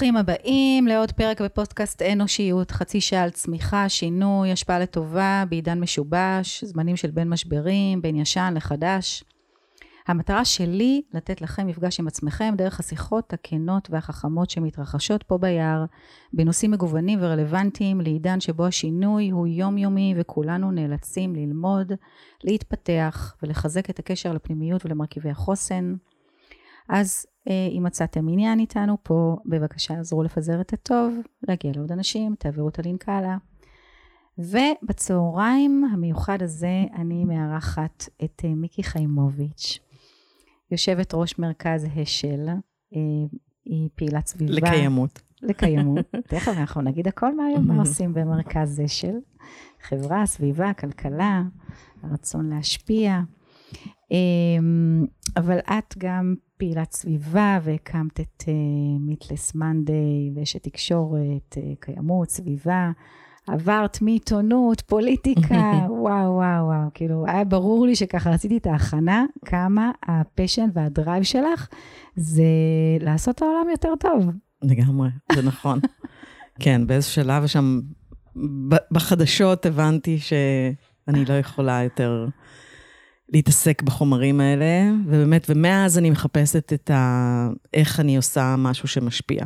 ברוכים 0.00 0.16
הבאים 0.16 0.86
לעוד 0.86 1.12
פרק 1.12 1.40
בפודקאסט 1.40 2.02
אנושיות, 2.02 2.70
חצי 2.70 3.00
שעה 3.00 3.22
על 3.22 3.30
צמיחה, 3.30 3.88
שינוי, 3.88 4.52
השפעה 4.52 4.78
לטובה, 4.78 5.44
בעידן 5.48 5.80
משובש, 5.80 6.64
זמנים 6.64 6.96
של 6.96 7.10
בין 7.10 7.28
משברים, 7.28 8.02
בין 8.02 8.16
ישן 8.16 8.52
לחדש. 8.56 9.24
המטרה 10.06 10.44
שלי 10.44 11.02
לתת 11.14 11.40
לכם 11.40 11.66
מפגש 11.66 12.00
עם 12.00 12.06
עצמכם 12.06 12.54
דרך 12.56 12.80
השיחות 12.80 13.32
הכנות 13.32 13.90
והחכמות 13.90 14.50
שמתרחשות 14.50 15.22
פה 15.22 15.38
ביער, 15.38 15.84
בנושאים 16.32 16.70
מגוונים 16.70 17.18
ורלוונטיים 17.22 18.00
לעידן 18.00 18.40
שבו 18.40 18.66
השינוי 18.66 19.30
הוא 19.30 19.46
יומיומי 19.46 20.14
וכולנו 20.16 20.70
נאלצים 20.70 21.34
ללמוד, 21.34 21.92
להתפתח 22.44 23.34
ולחזק 23.42 23.90
את 23.90 23.98
הקשר 23.98 24.32
לפנימיות 24.32 24.86
ולמרכיבי 24.86 25.30
החוסן. 25.30 25.94
אז 26.88 27.26
אם 27.46 27.82
מצאתם 27.86 28.28
עניין 28.28 28.58
איתנו 28.58 28.96
פה, 29.02 29.36
בבקשה 29.46 30.00
עזרו 30.00 30.22
לפזר 30.22 30.60
את 30.60 30.72
הטוב, 30.72 31.14
להגיע 31.48 31.72
לעוד 31.76 31.92
אנשים, 31.92 32.34
תעבירו 32.38 32.68
את 32.68 32.78
הלינק 32.78 33.08
הלאה. 33.08 33.36
ובצהריים 34.38 35.84
המיוחד 35.92 36.42
הזה 36.42 36.84
אני 36.94 37.24
מארחת 37.24 38.08
את 38.24 38.42
אה, 38.44 38.54
מיקי 38.54 38.82
חיימוביץ', 38.82 39.78
יושבת 40.70 41.14
ראש 41.14 41.38
מרכז 41.38 41.86
השל, 41.96 42.48
אה, 42.48 43.00
היא 43.64 43.88
פעילת 43.94 44.26
סביבה. 44.26 44.52
לקיימות. 44.52 45.22
לקיימות. 45.42 46.06
תכף 46.30 46.52
אנחנו 46.58 46.80
נגיד 46.80 47.08
הכל 47.08 47.36
מה, 47.36 47.42
מה 47.66 47.78
עושים 47.78 48.14
במרכז 48.14 48.80
השל. 48.84 49.14
חברה, 49.80 50.26
סביבה, 50.26 50.72
כלכלה, 50.72 51.42
הרצון 52.02 52.50
להשפיע. 52.50 53.20
אבל 55.36 55.58
את 55.58 55.94
גם 55.98 56.34
פעילת 56.60 56.92
סביבה 56.92 57.58
והקמת 57.62 58.20
את 58.20 58.44
Meatless 59.00 59.50
uh, 59.50 59.58
Monday 59.58 60.30
ואשת 60.34 60.62
תקשורת, 60.62 61.56
uh, 61.56 61.60
קיימות, 61.80 62.30
סביבה. 62.30 62.90
עברת 63.46 64.02
מעיתונות, 64.02 64.80
פוליטיקה, 64.80 65.72
וואו, 65.88 66.34
וואו, 66.34 66.66
וואו. 66.66 66.88
כאילו, 66.94 67.24
היה 67.26 67.44
ברור 67.44 67.86
לי 67.86 67.96
שככה 67.96 68.30
עשיתי 68.30 68.56
את 68.56 68.66
ההכנה, 68.66 69.24
כמה 69.44 69.90
ה 70.02 70.10
passion 70.10 70.68
וה 70.74 70.88
drive 70.88 71.22
שלך 71.22 71.68
זה 72.16 72.42
לעשות 73.00 73.36
את 73.36 73.42
העולם 73.42 73.70
יותר 73.70 73.92
טוב. 74.00 74.26
לגמרי, 74.62 75.08
זה 75.32 75.42
נכון. 75.42 75.80
כן, 76.62 76.86
באיזשהו 76.86 77.14
שלב 77.22 77.46
שם, 77.46 77.80
בחדשות 78.90 79.66
הבנתי 79.66 80.18
שאני 80.18 81.24
לא 81.24 81.34
יכולה 81.34 81.82
יותר 81.82 82.26
להתעסק 83.32 83.82
בחומרים 83.82 84.40
האלה, 84.40 84.92
ובאמת, 85.06 85.46
ומאז 85.48 85.98
אני 85.98 86.10
מחפשת 86.10 86.72
את 86.72 86.90
ה... 86.90 87.48
איך 87.74 88.00
אני 88.00 88.16
עושה 88.16 88.54
משהו 88.58 88.88
שמשפיע. 88.88 89.44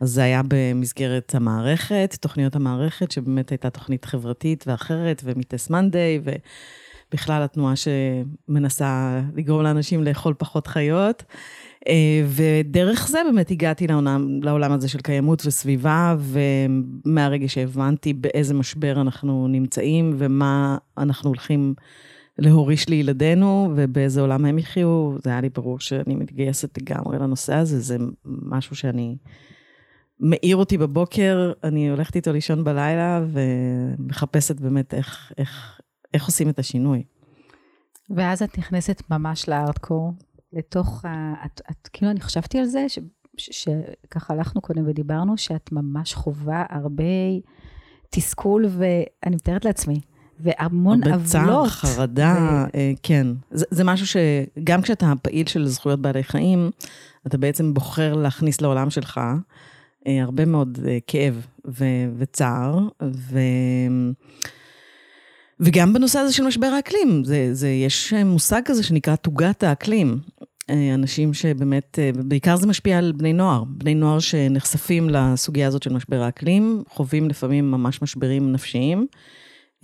אז 0.00 0.10
זה 0.10 0.22
היה 0.22 0.42
במסגרת 0.48 1.34
המערכת, 1.34 2.16
תוכניות 2.20 2.56
המערכת, 2.56 3.10
שבאמת 3.10 3.50
הייתה 3.50 3.70
תוכנית 3.70 4.04
חברתית 4.04 4.64
ואחרת, 4.66 5.22
ומיטס 5.24 5.70
מנדיי, 5.70 6.20
ובכלל 6.24 7.42
התנועה 7.42 7.74
שמנסה 7.76 9.20
לגרום 9.34 9.62
לאנשים 9.62 10.04
לאכול 10.04 10.34
פחות 10.38 10.66
חיות. 10.66 11.22
אה, 11.88 12.24
ודרך 12.28 13.08
זה 13.08 13.18
באמת 13.24 13.50
הגעתי 13.50 13.86
לעולם, 13.86 14.42
לעולם 14.42 14.72
הזה 14.72 14.88
של 14.88 15.00
קיימות 15.00 15.46
וסביבה, 15.46 16.16
ומהרגע 16.18 17.48
שהבנתי 17.48 18.12
באיזה 18.12 18.54
משבר 18.54 19.00
אנחנו 19.00 19.48
נמצאים, 19.48 20.14
ומה 20.18 20.76
אנחנו 20.98 21.30
הולכים... 21.30 21.74
להוריש 22.38 22.88
לילדינו, 22.88 23.72
ובאיזה 23.76 24.20
עולם 24.20 24.44
הם 24.44 24.58
יחיו, 24.58 25.16
זה 25.24 25.30
היה 25.30 25.40
לי 25.40 25.48
ברור 25.48 25.80
שאני 25.80 26.14
מתגייסת 26.14 26.78
לגמרי 26.78 27.18
לנושא 27.18 27.54
הזה, 27.54 27.80
זה 27.80 27.96
משהו 28.24 28.76
שאני... 28.76 29.16
מאיר 30.20 30.56
אותי 30.56 30.78
בבוקר, 30.78 31.52
אני 31.64 31.90
הולכת 31.90 32.16
איתו 32.16 32.32
לישון 32.32 32.64
בלילה, 32.64 33.24
ומחפשת 33.32 34.60
באמת 34.60 34.94
איך, 34.94 35.32
איך, 35.38 35.80
איך 36.14 36.26
עושים 36.26 36.48
את 36.48 36.58
השינוי. 36.58 37.02
ואז 38.10 38.42
את 38.42 38.58
נכנסת 38.58 39.02
ממש 39.10 39.48
לארדקור, 39.48 40.12
לתוך 40.52 41.04
ה... 41.04 41.34
את, 41.46 41.60
את, 41.70 41.88
כאילו, 41.92 42.10
אני 42.10 42.20
חשבתי 42.20 42.58
על 42.58 42.64
זה, 42.64 42.86
שככה 43.36 44.34
הלכנו 44.34 44.60
קודם 44.60 44.86
ודיברנו, 44.86 45.38
שאת 45.38 45.72
ממש 45.72 46.14
חווה 46.14 46.64
הרבה 46.70 47.04
תסכול, 48.10 48.66
ואני 48.68 49.36
מתארת 49.36 49.64
לעצמי, 49.64 50.00
והמון 50.42 51.02
עוולות. 51.02 51.22
בצער, 51.22 51.66
חרדה, 51.66 52.34
ו... 52.74 52.76
אה, 52.76 52.92
כן. 53.02 53.26
זה, 53.50 53.64
זה 53.70 53.84
משהו 53.84 54.06
שגם 54.06 54.82
כשאתה 54.82 55.12
פעיל 55.22 55.46
של 55.46 55.66
זכויות 55.66 56.00
בעלי 56.00 56.22
חיים, 56.22 56.70
אתה 57.26 57.38
בעצם 57.38 57.74
בוחר 57.74 58.14
להכניס 58.14 58.60
לעולם 58.60 58.90
שלך 58.90 59.20
אה, 60.06 60.22
הרבה 60.22 60.44
מאוד 60.44 60.78
אה, 60.88 60.98
כאב 61.06 61.46
ו, 61.66 61.84
וצער, 62.18 62.78
ו... 63.02 63.38
וגם 65.60 65.92
בנושא 65.92 66.18
הזה 66.18 66.32
של 66.32 66.44
משבר 66.46 66.66
האקלים, 66.66 67.24
זה, 67.24 67.54
זה, 67.54 67.68
יש 67.68 68.12
מושג 68.12 68.60
כזה 68.64 68.82
שנקרא 68.82 69.16
תוגת 69.16 69.62
האקלים. 69.62 70.18
אנשים 70.94 71.34
שבאמת, 71.34 71.98
בעיקר 72.14 72.56
זה 72.56 72.66
משפיע 72.66 72.98
על 72.98 73.12
בני 73.12 73.32
נוער. 73.32 73.64
בני 73.66 73.94
נוער 73.94 74.18
שנחשפים 74.18 75.10
לסוגיה 75.10 75.66
הזאת 75.66 75.82
של 75.82 75.92
משבר 75.92 76.22
האקלים, 76.22 76.82
חווים 76.88 77.28
לפעמים 77.28 77.70
ממש 77.70 78.02
משברים 78.02 78.52
נפשיים. 78.52 79.06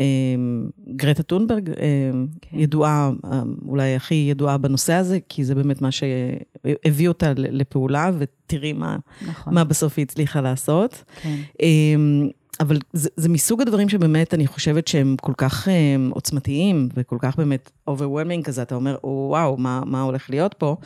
אמ, 0.01 0.69
גרטה 0.97 1.23
טונברג 1.23 1.71
אמ, 1.71 2.27
כן. 2.43 2.59
ידועה, 2.59 3.11
אמ, 3.25 3.55
אולי 3.69 3.95
הכי 3.95 4.15
ידועה 4.15 4.59
בנושא 4.59 4.93
הזה, 4.93 5.19
כי 5.29 5.45
זה 5.45 5.55
באמת 5.55 5.83
מה 5.83 5.89
שהביא 5.91 7.09
אותה 7.09 7.33
לפעולה, 7.37 8.11
ותראי 8.19 8.73
מה, 8.73 8.97
נכון. 9.29 9.55
מה 9.55 9.65
בסוף 9.65 9.95
היא 9.97 10.03
הצליחה 10.03 10.41
לעשות. 10.41 11.05
כן. 11.23 11.37
אבל 12.61 12.79
זה, 12.93 13.09
זה 13.17 13.29
מסוג 13.29 13.61
הדברים 13.61 13.89
שבאמת 13.89 14.35
אני 14.35 14.47
חושבת 14.47 14.89
שהם 14.89 15.17
כל 15.21 15.33
כך 15.37 15.69
עוצמתיים, 16.11 16.89
וכל 16.95 17.17
כך 17.21 17.37
באמת 17.37 17.71
overwhelming 17.91 18.43
כזה, 18.45 18.63
אתה 18.63 18.75
אומר, 18.75 18.97
וואו, 19.05 19.57
מה, 19.57 19.83
מה 19.87 20.03
הולך 20.03 20.31
להיות 20.31 20.55
פה? 20.59 20.77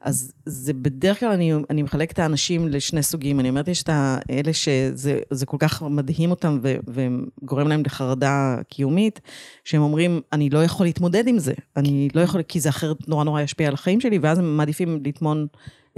אז 0.00 0.32
זה 0.46 0.72
בדרך 0.72 1.20
כלל, 1.20 1.28
אני, 1.28 1.52
אני 1.70 1.82
מחלקת 1.82 2.12
את 2.12 2.18
האנשים 2.18 2.68
לשני 2.68 3.02
סוגים. 3.02 3.40
אני 3.40 3.48
אומרת, 3.48 3.68
יש 3.68 3.82
את 3.82 3.88
האלה 3.92 4.52
שזה 4.52 5.46
כל 5.46 5.56
כך 5.60 5.82
מדהים 5.82 6.30
אותם 6.30 6.58
ו, 6.62 6.76
וגורם 6.88 7.68
להם 7.68 7.82
לחרדה 7.86 8.56
קיומית, 8.68 9.20
שהם 9.64 9.82
אומרים, 9.82 10.20
אני 10.32 10.50
לא 10.50 10.64
יכול 10.64 10.86
להתמודד 10.86 11.28
עם 11.28 11.38
זה. 11.38 11.52
אני 11.76 12.08
לא 12.14 12.20
יכול, 12.20 12.42
כי 12.42 12.60
זה 12.60 12.68
אחרת 12.68 13.08
נורא 13.08 13.24
נורא 13.24 13.40
ישפיע 13.40 13.68
על 13.68 13.74
החיים 13.74 14.00
שלי, 14.00 14.18
ואז 14.18 14.38
הם 14.38 14.56
מעדיפים 14.56 15.00
לטמון 15.04 15.46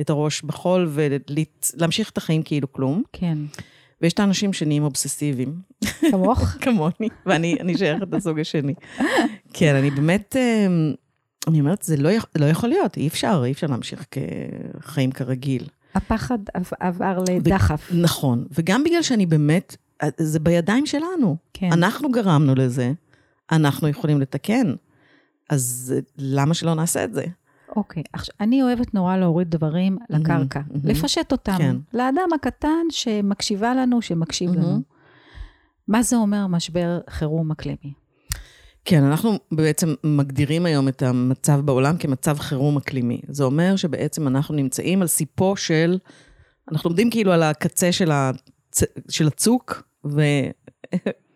את 0.01 0.11
הראש 0.11 0.43
בחול 0.43 0.91
ולהמשיך 0.91 2.11
את 2.11 2.19
החיים 2.19 2.43
כאילו 2.43 2.73
כלום. 2.73 3.03
כן. 3.13 3.39
ויש 4.03 4.13
את 4.13 4.21
האנשים 4.21 4.53
שנהיים 4.53 4.83
אובססיביים. 4.83 5.55
כמוך? 6.11 6.41
כמוני, 6.63 7.09
ואני 7.27 7.79
שייכת 7.79 8.13
לסוג 8.13 8.41
השני. 8.41 8.75
כן, 9.55 9.75
אני 9.75 9.91
באמת... 9.91 10.37
אמ, 10.37 10.93
אני 11.49 11.61
אומרת, 11.61 11.83
זה 11.83 11.97
לא, 11.97 12.11
לא 12.39 12.47
יכול 12.47 12.69
להיות, 12.69 12.97
אי 12.97 13.09
אפשר, 13.09 13.43
אי 13.45 13.53
אפשר 13.53 13.67
להמשיך 13.67 14.05
כחיים 14.11 15.13
כרגיל. 15.13 15.69
הפחד 15.95 16.39
עבר 16.81 17.25
לדחף. 17.29 17.89
ו- 17.93 18.03
נכון, 18.03 18.47
וגם 18.59 18.85
בגלל 18.85 19.03
שאני 19.03 19.27
באמת, 19.27 19.77
זה 20.17 20.41
בידיים 20.41 20.87
שלנו. 20.87 21.37
כן. 21.55 21.73
אנחנו 21.73 22.11
גרמנו 22.11 22.55
לזה, 22.55 22.93
אנחנו 23.53 23.89
יכולים 23.89 24.21
לתקן, 24.21 24.75
אז 25.51 25.95
למה 26.19 26.55
שלא 26.55 26.75
נעשה 26.75 27.05
את 27.05 27.15
זה? 27.15 27.25
אוקיי, 27.77 28.03
עכשיו, 28.13 28.35
אני 28.41 28.63
אוהבת 28.63 28.95
נורא 28.95 29.17
להוריד 29.17 29.51
דברים 29.51 29.99
לקרקע, 30.11 30.61
mm-hmm, 30.61 30.79
לפשט 30.85 31.33
אותם, 31.33 31.59
כן. 31.59 31.77
לאדם 31.95 32.29
הקטן 32.35 32.87
שמקשיבה 32.91 33.75
לנו, 33.75 34.03
שמקשיב 34.03 34.51
mm-hmm. 34.51 34.57
לנו. 34.57 34.81
מה 35.89 36.03
זה 36.03 36.17
אומר 36.17 36.47
משבר 36.47 37.01
חירום 37.11 37.51
אקלימי? 37.51 37.93
כן, 38.85 39.05
אנחנו 39.05 39.39
בעצם 39.53 39.95
מגדירים 40.05 40.67
היום 40.67 40.89
את 40.89 41.03
המצב 41.03 41.61
בעולם 41.61 41.97
כמצב 41.97 42.39
חירום 42.39 42.77
אקלימי. 42.77 43.21
זה 43.29 43.45
אומר 43.45 43.77
שבעצם 43.77 44.29
אנחנו 44.29 44.55
נמצאים 44.55 45.03
על 45.03 45.09
סיפו 45.09 45.57
של, 45.57 45.99
אנחנו 46.73 46.89
עומדים 46.89 47.11
כאילו 47.11 47.33
על 47.33 47.43
הקצה 47.43 47.93
של, 47.93 48.11
הצ... 48.13 48.83
של 49.09 49.27
הצוק, 49.27 49.83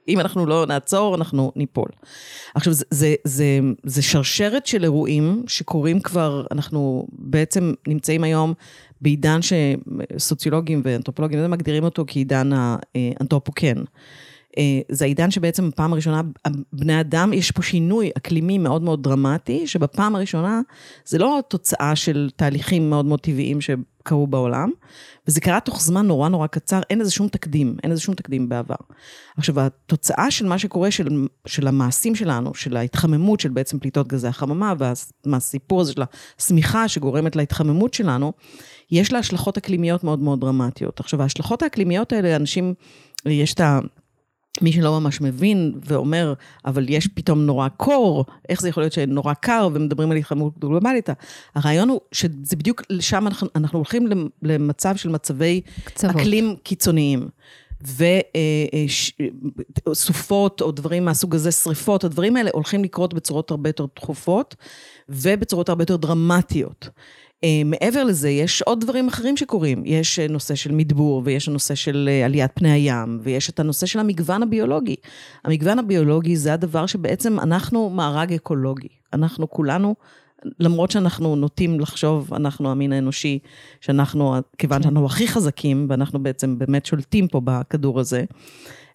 ואם 0.09 0.21
אנחנו 0.21 0.47
לא 0.47 0.67
נעצור, 0.67 1.15
אנחנו 1.15 1.53
ניפול. 1.57 1.89
עכשיו, 2.55 2.73
זה, 2.73 2.85
זה, 2.91 3.15
זה, 3.25 3.61
זה 3.85 4.03
שרשרת 4.03 4.67
של 4.67 4.85
אירועים 4.85 5.43
שקורים 5.47 6.01
כבר, 6.01 6.47
אנחנו 6.51 7.07
בעצם 7.13 7.73
נמצאים 7.89 8.25
היום 8.25 8.55
בעידן 9.01 9.41
שסוציולוגים 9.43 10.81
ואנתרופולוגים 10.85 11.51
מגדירים 11.51 11.85
אותו 11.85 12.05
כעידן 12.07 12.51
האנתרופוקן. 12.55 13.77
אה, 14.59 14.81
זה 14.89 15.05
העידן 15.05 15.31
שבעצם 15.31 15.71
בפעם 15.71 15.93
הראשונה, 15.93 16.23
בני 16.73 17.01
אדם, 17.01 17.33
יש 17.33 17.51
פה 17.51 17.63
שינוי 17.63 18.11
אקלימי 18.17 18.59
מאוד 18.59 18.83
מאוד 18.83 19.03
דרמטי, 19.03 19.67
שבפעם 19.67 20.17
הראשונה 20.17 20.61
זה 21.07 21.19
לא 21.19 21.41
תוצאה 21.49 21.97
של 21.97 22.31
תהליכים 22.37 22.91
מאוד 22.91 23.05
מאוד 23.05 23.21
טבעיים 23.21 23.59
קרו 24.03 24.27
בעולם, 24.27 24.71
וזה 25.29 25.41
קרה 25.41 25.61
תוך 25.61 25.81
זמן 25.81 26.07
נורא 26.07 26.29
נורא 26.29 26.47
קצר, 26.47 26.81
אין 26.91 26.99
לזה 26.99 27.11
שום 27.11 27.29
תקדים, 27.29 27.77
אין 27.83 27.91
לזה 27.91 28.01
שום 28.01 28.15
תקדים 28.15 28.49
בעבר. 28.49 28.75
עכשיו, 29.37 29.61
התוצאה 29.61 30.31
של 30.31 30.47
מה 30.47 30.59
שקורה, 30.59 30.91
של, 30.91 31.27
של 31.47 31.69
המעשים 31.69 32.15
שלנו, 32.15 32.55
של 32.55 32.77
ההתחממות 32.77 33.41
של 33.41 33.49
בעצם 33.49 33.79
פליטות 33.79 34.09
גזי 34.09 34.29
החממה, 34.29 34.75
והסיפור 35.27 35.81
הזה 35.81 35.93
של 35.93 36.03
השמיכה 36.39 36.89
שגורמת 36.89 37.37
להתחממות 37.37 37.95
שלנו, 37.95 38.33
יש 38.91 39.13
לה 39.13 39.19
השלכות 39.19 39.57
אקלימיות 39.57 40.05
מאוד 40.05 40.19
מאוד 40.19 40.41
דרמטיות. 40.41 41.01
עכשיו, 41.01 41.23
ההשלכות 41.23 41.63
האקלימיות 41.63 42.13
האלה, 42.13 42.37
אנשים, 42.37 42.75
יש 43.27 43.55
את 43.55 43.61
ה... 43.61 43.79
מי 44.63 44.73
שלא 44.73 45.01
ממש 45.01 45.21
מבין 45.21 45.75
ואומר, 45.85 46.35
אבל 46.65 46.87
יש 46.89 47.07
פתאום 47.07 47.41
נורא 47.41 47.69
קור, 47.69 48.25
איך 48.49 48.61
זה 48.61 48.69
יכול 48.69 48.83
להיות 48.83 48.93
שנורא 48.93 49.35
קר 49.35 49.69
ומדברים 49.73 50.11
על 50.11 50.17
התחממות 50.17 50.59
גלובלית? 50.59 51.09
הרעיון 51.55 51.89
הוא 51.89 52.01
שזה 52.13 52.57
בדיוק 52.57 52.83
לשם 52.91 53.27
אנחנו, 53.27 53.49
אנחנו 53.55 53.79
הולכים 53.79 54.09
למצב 54.43 54.97
של 54.97 55.09
מצבי 55.09 55.61
קצוות. 55.85 56.17
אקלים 56.17 56.57
קיצוניים. 56.63 57.29
וסופות 59.89 60.61
או 60.61 60.71
דברים 60.71 61.05
מהסוג 61.05 61.35
הזה, 61.35 61.53
שריפות, 61.53 62.05
הדברים 62.05 62.37
האלה 62.37 62.51
הולכים 62.53 62.85
לקרות 62.85 63.15
בצורות 63.15 63.51
הרבה 63.51 63.69
יותר 63.69 63.87
תכופות 63.95 64.55
ובצורות 65.09 65.69
הרבה 65.69 65.83
יותר 65.83 65.97
דרמטיות. 65.97 66.89
אה, 67.45 67.63
מעבר 67.65 68.05
לזה, 68.05 68.31
יש 68.31 68.63
עוד 68.63 68.81
דברים 68.81 69.09
אחרים 69.09 69.37
שקורים. 69.37 69.83
יש 69.87 70.19
אה, 70.19 70.29
נושא 70.29 70.55
של 70.55 70.73
מדבור, 70.73 71.23
ויש 71.25 71.49
הנושא 71.49 71.75
של 71.75 72.09
אה, 72.13 72.25
עליית 72.25 72.51
פני 72.55 72.71
הים, 72.71 73.21
ויש 73.23 73.51
את 73.51 73.61
הנושא 73.61 73.87
של 73.87 73.99
המגוון 73.99 74.43
הביולוגי. 74.43 74.97
המגוון 75.45 75.79
הביולוגי 75.79 76.37
זה 76.37 76.53
הדבר 76.53 76.87
שבעצם 76.87 77.41
אנחנו 77.41 77.91
מארג 77.91 78.33
אקולוגי. 78.33 78.89
אנחנו 79.13 79.51
כולנו, 79.51 79.95
למרות 80.61 80.91
שאנחנו 80.91 81.37
נוטים 81.37 81.81
לחשוב, 81.81 82.35
אנחנו 82.35 82.71
המין 82.71 82.93
האנושי, 82.93 83.39
שאנחנו, 83.81 84.35
כיוון 84.59 84.83
שאנחנו 84.83 85.07
הכי 85.07 85.29
חזקים, 85.29 85.87
ואנחנו 85.91 86.23
בעצם 86.23 86.59
באמת 86.59 86.87
שולטים 86.87 87.29
פה 87.29 87.41
בכדור 87.45 88.01
הזה, 88.01 88.25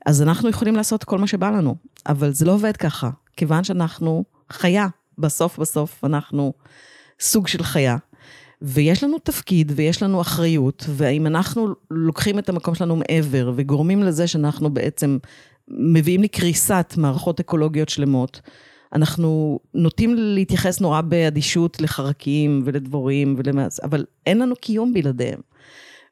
אז 0.05 0.21
אנחנו 0.21 0.49
יכולים 0.49 0.75
לעשות 0.75 1.03
כל 1.03 1.17
מה 1.17 1.27
שבא 1.27 1.49
לנו. 1.49 1.75
אבל 2.07 2.31
זה 2.31 2.45
לא 2.45 2.51
עובד 2.51 2.77
ככה, 2.77 3.09
כיוון 3.37 3.63
שאנחנו 3.63 4.23
חיה. 4.49 4.87
בסוף 5.17 5.59
בסוף 5.59 6.03
אנחנו 6.03 6.53
סוג 7.19 7.47
של 7.47 7.63
חיה. 7.63 7.97
ויש 8.61 9.03
לנו 9.03 9.19
תפקיד 9.19 9.71
ויש 9.75 10.03
לנו 10.03 10.21
אחריות, 10.21 10.85
ואם 10.89 11.27
אנחנו 11.27 11.67
לוקחים 11.91 12.39
את 12.39 12.49
המקום 12.49 12.75
שלנו 12.75 12.95
מעבר 12.95 13.51
וגורמים 13.55 14.03
לזה 14.03 14.27
שאנחנו 14.27 14.69
בעצם 14.69 15.17
מביאים 15.67 16.23
לקריסת 16.23 16.93
מערכות 16.97 17.39
אקולוגיות 17.39 17.89
שלמות, 17.89 18.41
אנחנו 18.93 19.59
נוטים 19.73 20.15
להתייחס 20.15 20.81
נורא 20.81 21.01
באדישות 21.01 21.81
לחרקים 21.81 22.61
ולדבורים, 22.65 23.35
ולמעש, 23.37 23.79
אבל 23.79 24.05
אין 24.25 24.39
לנו 24.39 24.55
קיום 24.55 24.93
בלעדיהם. 24.93 25.39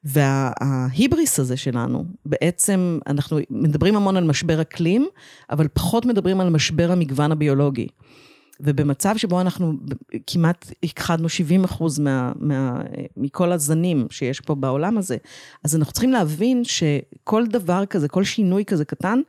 וההיבריס 0.03 1.39
הזה 1.39 1.57
שלנו, 1.57 2.05
בעצם 2.25 2.99
אנחנו 3.07 3.39
מדברים 3.49 3.95
המון 3.95 4.17
על 4.17 4.23
משבר 4.23 4.61
אקלים, 4.61 5.07
אבל 5.49 5.67
פחות 5.73 6.05
מדברים 6.05 6.41
על 6.41 6.49
משבר 6.49 6.91
המגוון 6.91 7.31
הביולוגי. 7.31 7.87
ובמצב 8.59 9.17
שבו 9.17 9.41
אנחנו 9.41 9.73
כמעט 10.27 10.71
הכחדנו 10.83 11.29
70 11.29 11.63
אחוז 11.63 11.99
מה, 11.99 12.31
מה, 12.39 12.81
מכל 13.17 13.51
הזנים 13.51 14.07
שיש 14.09 14.41
פה 14.41 14.55
בעולם 14.55 14.97
הזה, 14.97 15.17
אז 15.63 15.75
אנחנו 15.75 15.93
צריכים 15.93 16.11
להבין 16.11 16.63
שכל 16.63 17.45
דבר 17.47 17.85
כזה, 17.85 18.07
כל 18.07 18.23
שינוי 18.23 18.65
כזה 18.65 18.85
קטן, 18.85 19.19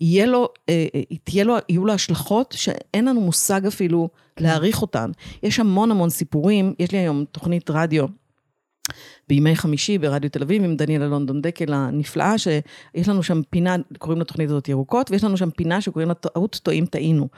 יהיה 0.00 0.26
לו, 0.26 0.48
אה, 0.68 0.86
אה, 0.94 1.16
תהיה 1.24 1.44
לו, 1.44 1.56
יהיו 1.68 1.84
לו 1.84 1.92
השלכות 1.92 2.54
שאין 2.56 3.04
לנו 3.04 3.20
מושג 3.20 3.66
אפילו 3.66 4.08
להעריך 4.40 4.82
אותן. 4.82 5.10
יש 5.42 5.60
המון 5.60 5.90
המון 5.90 6.10
סיפורים, 6.10 6.74
יש 6.78 6.92
לי 6.92 6.98
היום 6.98 7.24
תוכנית 7.32 7.70
רדיו. 7.70 8.06
בימי 9.28 9.56
חמישי 9.56 9.98
ברדיו 9.98 10.30
תל 10.30 10.42
אביב 10.42 10.64
עם 10.64 10.76
דניאלה 10.76 11.06
לונדון 11.06 11.42
דקל 11.42 11.72
הנפלאה, 11.72 12.38
שיש 12.38 13.08
לנו 13.08 13.22
שם 13.22 13.40
פינה, 13.50 13.76
קוראים 13.98 14.20
לתוכנית 14.20 14.50
הזאת 14.50 14.68
ירוקות, 14.68 15.10
ויש 15.10 15.24
לנו 15.24 15.36
שם 15.36 15.50
פינה 15.50 15.80
שקוראים 15.80 16.08
לה 16.08 16.14
טעות 16.14 16.60
טועים 16.62 16.86
טעינו. 16.86 17.28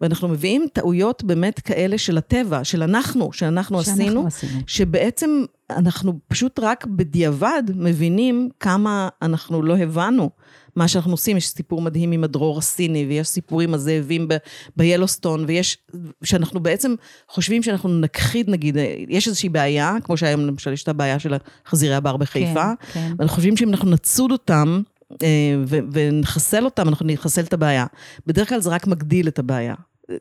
ואנחנו 0.00 0.28
מביאים 0.28 0.66
טעויות 0.72 1.24
באמת 1.24 1.60
כאלה 1.60 1.98
של 1.98 2.18
הטבע, 2.18 2.64
של 2.64 2.82
אנחנו, 2.82 3.32
שאנחנו 3.32 3.78
עשינו, 3.78 4.26
עשינו, 4.26 4.60
שבעצם 4.66 5.44
אנחנו 5.70 6.18
פשוט 6.28 6.58
רק 6.62 6.86
בדיעבד 6.86 7.62
מבינים 7.74 8.48
כמה 8.60 9.08
אנחנו 9.22 9.62
לא 9.62 9.76
הבנו. 9.78 10.30
מה 10.76 10.88
שאנחנו 10.88 11.12
עושים, 11.12 11.36
יש 11.36 11.48
סיפור 11.48 11.82
מדהים 11.82 12.12
עם 12.12 12.24
הדרור 12.24 12.58
הסיני, 12.58 13.06
ויש 13.08 13.28
סיפורים 13.28 13.74
הזאבים 13.74 14.28
ביילוסטון, 14.76 15.44
ויש, 15.48 15.78
שאנחנו 16.24 16.60
בעצם 16.60 16.94
חושבים 17.28 17.62
שאנחנו 17.62 18.00
נכחיד, 18.00 18.50
נגיד, 18.50 18.76
יש 19.08 19.26
איזושהי 19.26 19.48
בעיה, 19.48 19.96
כמו 20.04 20.16
שהיום 20.16 20.40
למשל 20.40 20.72
יש 20.72 20.82
את 20.82 20.88
הבעיה 20.88 21.18
של 21.18 21.34
החזירי 21.66 21.94
הבר 21.94 22.16
בחיפה, 22.16 22.72
כן, 22.80 22.92
כן. 22.92 23.12
ואנחנו 23.18 23.36
חושבים 23.36 23.56
שאם 23.56 23.68
אנחנו 23.68 23.90
נצוד 23.90 24.30
אותם, 24.30 24.82
אה, 25.22 25.54
ונחסל 25.92 26.64
אותם, 26.64 26.88
אנחנו 26.88 27.06
נחסל 27.06 27.40
את 27.40 27.52
הבעיה. 27.52 27.86
בדרך 28.26 28.48
כלל 28.48 28.60
זה 28.60 28.70
רק 28.70 28.86
מגדיל 28.86 29.28
את 29.28 29.38
הבעיה. 29.38 29.74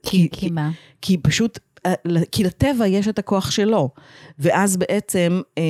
כי, 0.04 0.30
כי, 0.32 0.50
מה? 0.50 0.72
כי 1.02 1.18
פשוט 1.18 1.60
כי 2.32 2.44
לטבע 2.44 2.88
יש 2.88 3.08
את 3.08 3.20
הכוח 3.20 3.52
שלו, 3.52 3.90
ואז 4.40 4.78
בעצם, 4.78 5.42
אה, 5.58 5.64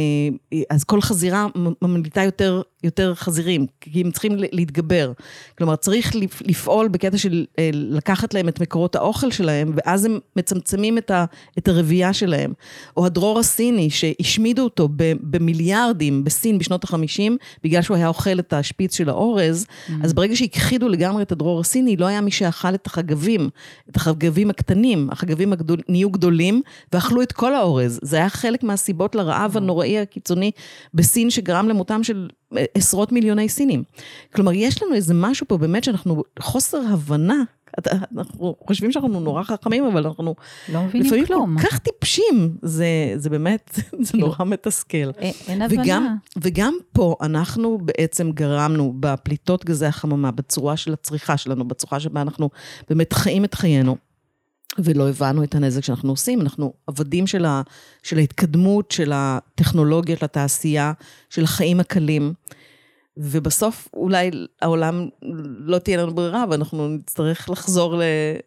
אז 0.69 0.83
כל 0.83 1.01
חזירה 1.01 1.47
ממליטה 1.81 2.23
יותר, 2.23 2.61
יותר 2.83 3.15
חזירים, 3.15 3.65
כי 3.81 4.01
הם 4.01 4.11
צריכים 4.11 4.31
להתגבר. 4.51 5.11
כלומר, 5.57 5.75
צריך 5.75 6.15
לפעול 6.41 6.87
בקטע 6.87 7.17
של 7.17 7.45
אה, 7.59 7.69
לקחת 7.73 8.33
להם 8.33 8.47
את 8.47 8.61
מקורות 8.61 8.95
האוכל 8.95 9.31
שלהם, 9.31 9.73
ואז 9.75 10.05
הם 10.05 10.19
מצמצמים 10.35 10.97
את, 10.97 11.11
ה, 11.11 11.25
את 11.57 11.67
הרבייה 11.67 12.13
שלהם. 12.13 12.53
או 12.97 13.05
הדרור 13.05 13.39
הסיני, 13.39 13.89
שהשמידו 13.89 14.63
אותו 14.63 14.89
במיליארדים 15.21 16.23
בסין 16.23 16.57
בשנות 16.57 16.83
ה-50, 16.83 17.31
בגלל 17.63 17.81
שהוא 17.81 17.97
היה 17.97 18.07
אוכל 18.07 18.39
את 18.39 18.53
השפיץ 18.53 18.97
של 18.97 19.09
האורז, 19.09 19.65
mm-hmm. 19.65 19.91
אז 20.03 20.13
ברגע 20.13 20.35
שהכחידו 20.35 20.89
לגמרי 20.89 21.23
את 21.23 21.31
הדרור 21.31 21.59
הסיני, 21.59 21.97
לא 21.97 22.05
היה 22.05 22.21
מי 22.21 22.31
שאכל 22.31 22.75
את 22.75 22.85
החגבים, 22.85 23.49
את 23.89 23.95
החגבים 23.95 24.49
הקטנים, 24.49 25.09
החגבים 25.11 25.53
הגדולים. 25.53 25.83
נהיו 25.89 26.09
גדולים 26.09 26.61
ואכלו 26.93 27.21
את 27.21 27.31
כל 27.31 27.55
האורז. 27.55 27.99
זה 28.01 28.17
היה 28.17 28.29
חלק 28.29 28.63
מהסיבות 28.63 29.15
לרעב 29.15 29.57
הנוראי 29.57 29.99
הקיצוני 29.99 30.51
בסין 30.93 31.29
שגרם 31.29 31.69
למותם 31.69 32.03
של 32.03 32.27
עשרות 32.75 33.11
מיליוני 33.11 33.49
סינים. 33.49 33.83
כלומר, 34.35 34.51
יש 34.53 34.83
לנו 34.83 34.95
איזה 34.95 35.13
משהו 35.13 35.47
פה 35.47 35.57
באמת 35.57 35.83
שאנחנו, 35.83 36.23
חוסר 36.39 36.81
הבנה 36.89 37.43
אנחנו 38.17 38.55
חושבים 38.67 38.91
שאנחנו 38.91 39.19
נורא 39.19 39.43
חכמים, 39.43 39.85
אבל 39.85 40.07
אנחנו 40.07 40.35
לא 40.69 40.83
מבינים 40.83 41.07
לפעמים 41.07 41.25
כלום. 41.25 41.55
כל 41.59 41.67
כך 41.67 41.79
טיפשים, 41.79 42.57
זה, 42.61 42.85
זה 43.15 43.29
באמת, 43.29 43.79
זה 44.01 44.11
כאילו, 44.11 44.27
נורא 44.27 44.45
מתסכל. 44.45 45.11
אין 45.47 45.61
הבנה. 45.61 45.83
וגם, 45.83 46.15
וגם 46.41 46.73
פה 46.93 47.15
אנחנו 47.21 47.77
בעצם 47.81 48.31
גרמנו 48.31 48.93
בפליטות 48.99 49.65
גזי 49.65 49.85
החממה, 49.85 50.31
בצורה 50.31 50.77
של 50.77 50.93
הצריכה 50.93 51.37
שלנו, 51.37 51.67
בצורה 51.67 51.99
שבה 51.99 52.21
אנחנו 52.21 52.49
באמת 52.89 53.13
חיים 53.13 53.45
את 53.45 53.53
חיינו. 53.53 53.97
ולא 54.79 55.09
הבנו 55.09 55.43
את 55.43 55.55
הנזק 55.55 55.83
שאנחנו 55.83 56.09
עושים. 56.09 56.41
אנחנו 56.41 56.73
עבדים 56.87 57.27
של, 57.27 57.45
ה, 57.45 57.61
של 58.03 58.17
ההתקדמות, 58.17 58.91
של 58.91 59.11
הטכנולוגיה, 59.15 60.17
של 60.17 60.25
התעשייה, 60.25 60.93
של 61.29 61.43
החיים 61.43 61.79
הקלים. 61.79 62.33
ובסוף 63.17 63.87
אולי 63.93 64.31
העולם 64.61 65.07
לא 65.59 65.77
תהיה 65.77 65.97
לנו 65.97 66.15
ברירה, 66.15 66.45
ואנחנו 66.49 66.87
נצטרך 66.87 67.49
לחזור 67.49 67.95
ל, 67.95 68.01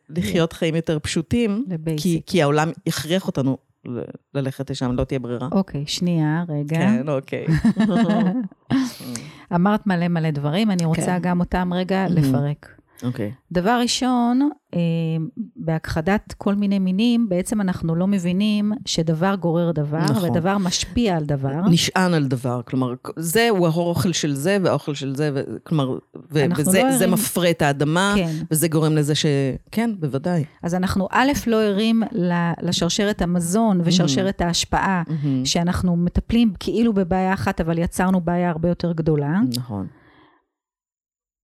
לחיות 0.08 0.52
חיים 0.52 0.74
יותר 0.74 0.98
פשוטים, 0.98 1.64
כי, 1.96 2.20
כי 2.26 2.42
העולם 2.42 2.70
יכריח 2.86 3.26
אותנו 3.26 3.58
ללכת 4.34 4.70
לשם, 4.70 4.92
לא 4.92 5.04
תהיה 5.04 5.18
ברירה. 5.18 5.48
אוקיי, 5.52 5.84
שנייה, 5.86 6.44
רגע. 6.48 6.76
כן, 6.76 7.08
אוקיי. 7.08 7.46
אמרת 9.54 9.86
מלא 9.86 10.08
מלא 10.08 10.30
דברים, 10.30 10.70
אני 10.70 10.84
רוצה 10.84 11.06
כן. 11.06 11.18
גם 11.22 11.40
אותם 11.40 11.70
רגע 11.74 12.06
לפרק. 12.08 12.75
אוקיי. 13.02 13.32
Okay. 13.34 13.52
דבר 13.52 13.78
ראשון, 13.82 14.50
אה, 14.74 14.80
בהכחדת 15.56 16.34
כל 16.38 16.54
מיני 16.54 16.78
מינים, 16.78 17.28
בעצם 17.28 17.60
אנחנו 17.60 17.94
לא 17.94 18.06
מבינים 18.06 18.72
שדבר 18.86 19.34
גורר 19.34 19.72
דבר, 19.72 19.98
נכון. 19.98 20.30
ודבר 20.30 20.58
משפיע 20.58 21.16
על 21.16 21.24
דבר. 21.24 21.60
נשען 21.70 22.14
על 22.14 22.26
דבר, 22.26 22.60
כלומר, 22.64 22.94
זה 23.16 23.48
הוא 23.50 23.66
האוכל 23.66 24.12
של 24.12 24.34
זה 24.34 24.58
והאוכל 24.62 24.94
של 24.94 25.16
זה, 25.16 25.30
ו, 25.34 25.42
כלומר, 25.64 25.90
ו, 26.30 26.44
וזה 26.56 26.82
לא 26.82 26.88
ערים... 26.88 27.12
מפרה 27.12 27.50
את 27.50 27.62
האדמה, 27.62 28.12
כן. 28.16 28.32
וזה 28.50 28.68
גורם 28.68 28.92
לזה 28.92 29.14
ש... 29.14 29.26
כן, 29.70 29.90
בוודאי. 30.00 30.44
אז 30.62 30.74
אנחנו 30.74 31.08
א', 31.10 31.32
לא 31.46 31.62
ערים 31.62 32.02
לשרשרת 32.62 33.22
המזון 33.22 33.80
ושרשרת 33.84 34.40
mm-hmm. 34.40 34.44
ההשפעה, 34.44 35.02
mm-hmm. 35.06 35.44
שאנחנו 35.44 35.96
מטפלים 35.96 36.52
כאילו 36.60 36.92
בבעיה 36.92 37.34
אחת, 37.34 37.60
אבל 37.60 37.78
יצרנו 37.78 38.20
בעיה 38.20 38.50
הרבה 38.50 38.68
יותר 38.68 38.92
גדולה. 38.92 39.40
נכון. 39.56 39.86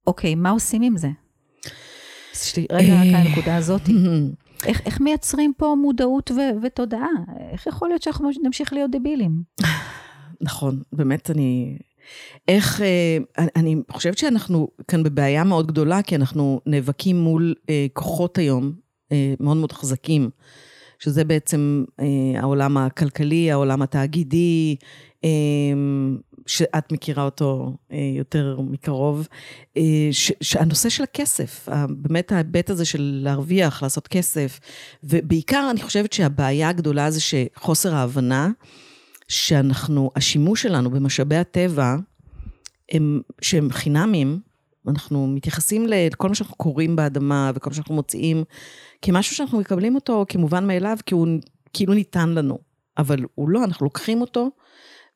אוקיי, 0.07 0.35
מה 0.35 0.51
עושים 0.51 0.83
עם 0.83 0.97
זה? 0.97 1.09
רגע, 2.73 2.95
רק 2.95 3.07
הנקודה 3.15 3.57
הזאת. 3.57 3.83
איך, 4.67 4.81
איך 4.87 5.01
מייצרים 5.01 5.53
פה 5.57 5.75
מודעות 5.83 6.31
ו- 6.31 6.63
ותודעה? 6.63 7.09
איך 7.53 7.67
יכול 7.67 7.89
להיות 7.89 8.03
שאנחנו 8.03 8.31
נמשיך 8.43 8.73
להיות 8.73 8.91
דבילים? 8.91 9.43
נכון, 10.41 10.83
באמת 10.93 11.31
אני... 11.31 11.79
איך, 12.49 12.81
אה, 12.81 13.45
אני 13.57 13.77
חושבת 13.91 14.19
שאנחנו 14.19 14.69
כאן 14.89 15.03
בבעיה 15.03 15.45
מאוד 15.45 15.67
גדולה, 15.67 16.03
כי 16.03 16.17
אנחנו 16.17 16.61
נאבקים 16.67 17.21
מול 17.21 17.55
אה, 17.71 17.87
כוחות 17.93 18.39
היום 18.39 18.73
אה, 19.13 19.35
מאוד 19.41 19.57
מאוד 19.57 19.73
חזקים, 19.73 20.31
שזה 20.99 21.25
בעצם 21.25 21.85
העולם 22.39 22.77
הכלכלי, 22.77 23.53
העולם 23.53 23.83
התאגידי, 23.83 24.77
שאת 26.47 26.93
מכירה 26.93 27.25
אותו 27.25 27.77
אה, 27.93 27.99
יותר 28.17 28.61
מקרוב, 28.61 29.29
אה, 29.77 30.09
שהנושא 30.41 30.89
של 30.89 31.03
הכסף, 31.03 31.69
באמת 31.91 32.33
ההיבט 32.33 32.71
הזה 32.71 32.85
של 32.85 33.21
להרוויח, 33.23 33.83
לעשות 33.83 34.09
כסף, 34.09 34.61
ובעיקר 35.05 35.69
אני 35.71 35.83
חושבת 35.83 36.13
שהבעיה 36.13 36.69
הגדולה 36.69 37.11
זה 37.11 37.21
שחוסר 37.21 37.95
ההבנה, 37.95 38.51
שאנחנו, 39.29 40.11
השימוש 40.17 40.63
שלנו 40.63 40.91
במשאבי 40.91 41.37
הטבע, 41.37 41.97
הם, 42.93 43.21
שהם 43.41 43.71
חינמים, 43.71 44.41
אנחנו 44.89 45.27
מתייחסים 45.27 45.87
לכל 45.89 46.29
מה 46.29 46.35
שאנחנו 46.35 46.57
קוראים 46.57 46.97
באדמה 46.97 47.51
וכל 47.55 47.71
מה 47.71 47.75
שאנחנו 47.75 47.95
מוציאים, 47.95 48.45
כמשהו 49.03 49.37
שאנחנו 49.37 49.61
מקבלים 49.61 49.95
אותו 49.95 50.27
כמובן 50.29 50.67
מאליו, 50.67 50.97
כי 51.07 51.15
הוא 51.15 51.27
כאילו 51.73 51.95
ניתן 51.95 52.29
לנו. 52.29 52.59
אבל 52.99 53.25
הוא 53.35 53.49
לא, 53.49 53.65
אנחנו 53.65 53.87
לוקחים 53.87 54.21
אותו 54.21 54.51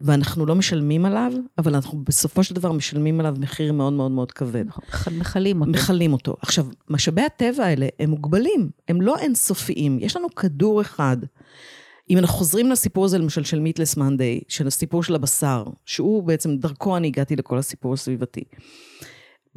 ואנחנו 0.00 0.46
לא 0.46 0.54
משלמים 0.54 1.04
עליו, 1.04 1.32
אבל 1.58 1.74
אנחנו 1.74 2.04
בסופו 2.04 2.44
של 2.44 2.54
דבר 2.54 2.72
משלמים 2.72 3.20
עליו 3.20 3.34
מחיר 3.38 3.72
מאוד 3.72 3.92
מאוד 3.92 4.10
מאוד 4.10 4.32
כבד. 4.32 4.64
מכלים 5.18 5.60
אותו. 5.60 5.70
מכלים 5.70 6.12
אותו. 6.12 6.36
עכשיו, 6.42 6.66
משאבי 6.90 7.22
הטבע 7.22 7.64
האלה 7.64 7.86
הם 7.98 8.10
מוגבלים, 8.10 8.70
הם 8.88 9.00
לא 9.00 9.18
אינסופיים. 9.18 9.98
יש 10.00 10.16
לנו 10.16 10.34
כדור 10.34 10.80
אחד. 10.80 11.16
אם 12.10 12.18
אנחנו 12.18 12.36
חוזרים 12.38 12.70
לסיפור 12.70 13.04
הזה, 13.04 13.18
למשל, 13.18 13.44
של 13.44 13.60
מיטלס 13.60 13.96
מאנדיי, 13.96 14.40
של 14.48 14.66
הסיפור 14.66 15.02
של 15.02 15.14
הבשר, 15.14 15.64
שהוא 15.86 16.22
בעצם, 16.22 16.56
דרכו 16.56 16.96
אני 16.96 17.06
הגעתי 17.06 17.36
לכל 17.36 17.58
הסיפור 17.58 17.94
הסביבתי. 17.94 18.44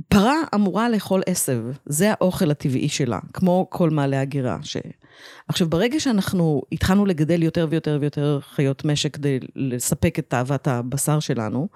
פרה 0.07 0.35
אמורה 0.55 0.89
לאכול 0.89 1.21
עשב, 1.25 1.63
זה 1.85 2.11
האוכל 2.11 2.51
הטבעי 2.51 2.89
שלה, 2.89 3.19
כמו 3.33 3.67
כל 3.69 3.89
מעלה 3.89 4.21
הגירה. 4.21 4.57
ש... 4.63 4.77
עכשיו, 5.47 5.69
ברגע 5.69 5.99
שאנחנו 5.99 6.61
התחלנו 6.71 7.05
לגדל 7.05 7.43
יותר 7.43 7.67
ויותר 7.69 7.97
ויותר 8.01 8.39
חיות 8.41 8.85
משק 8.85 9.13
כדי 9.13 9.39
לספק 9.55 10.19
את 10.19 10.25
תאוות 10.29 10.67
הבשר 10.67 11.19
שלנו, 11.19 11.67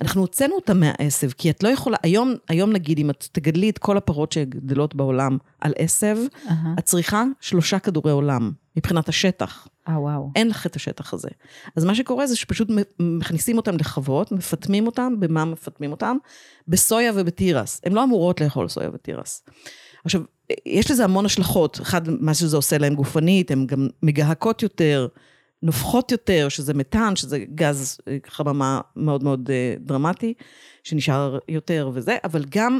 אנחנו 0.00 0.20
הוצאנו 0.20 0.54
אותה 0.54 0.74
מהעשב, 0.74 1.30
כי 1.30 1.50
את 1.50 1.62
לא 1.62 1.68
יכולה, 1.68 1.96
היום, 2.02 2.34
היום 2.48 2.72
נגיד, 2.72 2.98
אם 2.98 3.10
את 3.10 3.28
תגדלי 3.32 3.70
את 3.70 3.78
כל 3.78 3.96
הפרות 3.96 4.32
שגדלות 4.32 4.94
בעולם 4.94 5.38
על 5.60 5.72
עשב, 5.78 6.16
uh-huh. 6.16 6.50
את 6.78 6.84
צריכה 6.84 7.24
שלושה 7.40 7.78
כדורי 7.78 8.12
עולם, 8.12 8.52
מבחינת 8.76 9.08
השטח. 9.08 9.68
אה, 9.88 10.00
וואו. 10.00 10.30
אין 10.36 10.48
לך 10.48 10.66
את 10.66 10.76
השטח 10.76 11.14
הזה. 11.14 11.28
אז 11.76 11.84
מה 11.84 11.94
שקורה 11.94 12.26
זה 12.26 12.36
שפשוט 12.36 12.68
מכניסים 12.98 13.56
אותם 13.56 13.76
לחוות, 13.76 14.32
מפטמים 14.32 14.86
אותם, 14.86 15.14
במה 15.18 15.44
מפטמים 15.44 15.90
אותם? 15.90 16.16
בסויה 16.68 17.12
ובתירס. 17.14 17.80
הן 17.84 17.92
לא 17.92 18.04
אמורות 18.04 18.40
לאכול 18.40 18.68
סויה 18.68 18.90
ותירס. 18.94 19.44
עכשיו, 20.04 20.22
יש 20.66 20.90
לזה 20.90 21.04
המון 21.04 21.26
השלכות. 21.26 21.80
אחד, 21.80 22.08
מה 22.08 22.34
שזה 22.34 22.56
עושה 22.56 22.78
להם 22.78 22.94
גופנית, 22.94 23.50
הן 23.50 23.66
גם 23.66 23.88
מגהקות 24.02 24.62
יותר, 24.62 25.08
נופחות 25.62 26.12
יותר, 26.12 26.48
שזה 26.48 26.74
מתאן, 26.74 27.16
שזה 27.16 27.38
גז 27.54 27.98
חממה 28.26 28.80
מאוד 28.96 29.24
מאוד 29.24 29.50
אה, 29.50 29.74
דרמטי, 29.80 30.34
שנשאר 30.82 31.38
יותר 31.48 31.90
וזה, 31.94 32.16
אבל 32.24 32.44
גם 32.48 32.78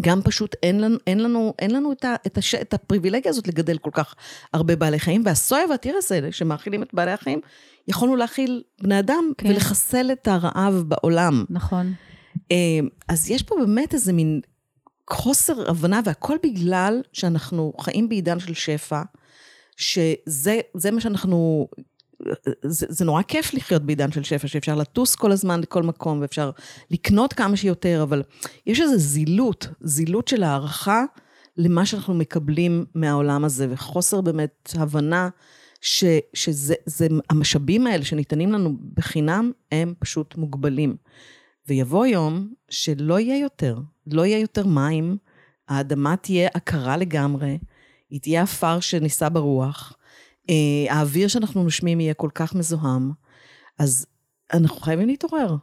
גם 0.00 0.22
פשוט 0.22 0.56
אין 0.62 0.80
לנו, 0.80 0.96
אין 1.06 1.20
לנו, 1.22 1.54
אין 1.58 1.70
לנו 1.70 1.92
את, 1.92 2.04
ה, 2.04 2.14
את, 2.26 2.38
הש, 2.38 2.54
את 2.54 2.74
הפריבילגיה 2.74 3.30
הזאת 3.30 3.48
לגדל 3.48 3.78
כל 3.78 3.90
כך 3.92 4.14
הרבה 4.54 4.76
בעלי 4.76 4.98
חיים, 4.98 5.22
והסויה 5.24 5.64
והתירס 5.70 6.12
האלה 6.12 6.32
שמאכילים 6.32 6.82
את 6.82 6.94
בעלי 6.94 7.12
החיים, 7.12 7.40
יכולנו 7.88 8.16
להאכיל 8.16 8.62
בני 8.82 8.98
אדם 8.98 9.32
כן. 9.38 9.48
ולחסל 9.48 10.12
את 10.12 10.28
הרעב 10.28 10.74
בעולם. 10.74 11.44
נכון. 11.50 11.92
אה, 12.52 12.56
אז 13.08 13.30
יש 13.30 13.42
פה 13.42 13.54
באמת 13.60 13.94
איזה 13.94 14.12
מין 14.12 14.40
חוסר 15.10 15.70
הבנה, 15.70 16.00
והכל 16.04 16.36
בגלל 16.42 17.02
שאנחנו 17.12 17.72
חיים 17.80 18.08
בעידן 18.08 18.40
של 18.40 18.54
שפע, 18.54 19.02
שזה 19.76 20.90
מה 20.92 21.00
שאנחנו 21.00 21.68
זה, 22.62 22.86
זה 22.88 23.04
נורא 23.04 23.22
כיף 23.22 23.54
לחיות 23.54 23.82
בעידן 23.82 24.12
של 24.12 24.22
שפע, 24.22 24.48
שאפשר 24.48 24.74
לטוס 24.74 25.14
כל 25.14 25.32
הזמן 25.32 25.60
לכל 25.60 25.82
מקום, 25.82 26.20
ואפשר 26.20 26.50
לקנות 26.90 27.32
כמה 27.32 27.56
שיותר, 27.56 28.02
אבל 28.02 28.22
יש 28.66 28.80
איזו 28.80 28.98
זילות, 28.98 29.68
זילות 29.80 30.28
של 30.28 30.42
הערכה 30.42 31.04
למה 31.56 31.86
שאנחנו 31.86 32.14
מקבלים 32.14 32.84
מהעולם 32.94 33.44
הזה, 33.44 33.66
וחוסר 33.70 34.20
באמת 34.20 34.72
הבנה 34.78 35.28
ש, 35.80 36.04
שזה, 36.34 36.74
זה, 36.86 37.06
המשאבים 37.30 37.86
האלה 37.86 38.04
שניתנים 38.04 38.52
לנו 38.52 38.76
בחינם, 38.94 39.52
הם 39.72 39.94
פשוט 39.98 40.36
מוגבלים. 40.36 40.96
ויבוא 41.68 42.06
יום 42.06 42.52
שלא 42.70 43.20
יהיה 43.20 43.38
יותר, 43.38 43.78
לא 44.06 44.26
יהיה 44.26 44.38
יותר 44.38 44.66
מים, 44.66 45.16
האדמה 45.68 46.16
תהיה 46.16 46.48
עקרה 46.54 46.96
לגמרי, 46.96 47.58
היא 48.10 48.20
תהיה 48.20 48.42
עפר 48.42 48.80
שנישא 48.80 49.28
ברוח. 49.28 49.96
אה, 50.50 50.94
האוויר 50.94 51.28
שאנחנו 51.28 51.62
נושמים 51.62 52.00
יהיה 52.00 52.14
כל 52.14 52.30
כך 52.34 52.54
מזוהם, 52.54 53.10
אז 53.78 54.06
אנחנו 54.52 54.80
חייבים 54.80 55.08
להתעורר. 55.08 55.56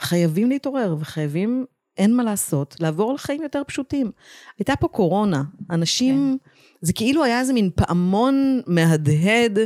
חייבים 0.00 0.48
להתעורר, 0.48 0.96
וחייבים, 1.00 1.64
אין 1.96 2.16
מה 2.16 2.22
לעשות, 2.22 2.76
לעבור 2.80 3.14
לחיים 3.14 3.42
יותר 3.42 3.62
פשוטים. 3.66 4.10
הייתה 4.58 4.76
פה 4.76 4.88
קורונה, 4.88 5.42
אנשים, 5.70 6.38
כן. 6.44 6.50
זה 6.80 6.92
כאילו 6.92 7.24
היה 7.24 7.40
איזה 7.40 7.52
מין 7.52 7.70
פעמון 7.74 8.60
מהדהד. 8.66 9.58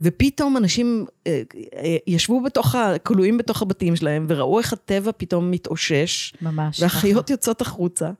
ופתאום 0.00 0.56
אנשים 0.56 1.04
אה, 1.26 1.42
אה, 1.76 1.96
ישבו 2.06 2.42
בתוך, 2.42 2.74
כלואים 3.02 3.38
בתוך 3.38 3.62
הבתים 3.62 3.96
שלהם, 3.96 4.26
וראו 4.28 4.58
איך 4.58 4.72
הטבע 4.72 5.10
פתאום 5.16 5.50
מתאושש. 5.50 6.32
ממש. 6.42 6.82
והחיות 6.82 7.30
יוצאות 7.30 7.60
החוצה. 7.60 8.10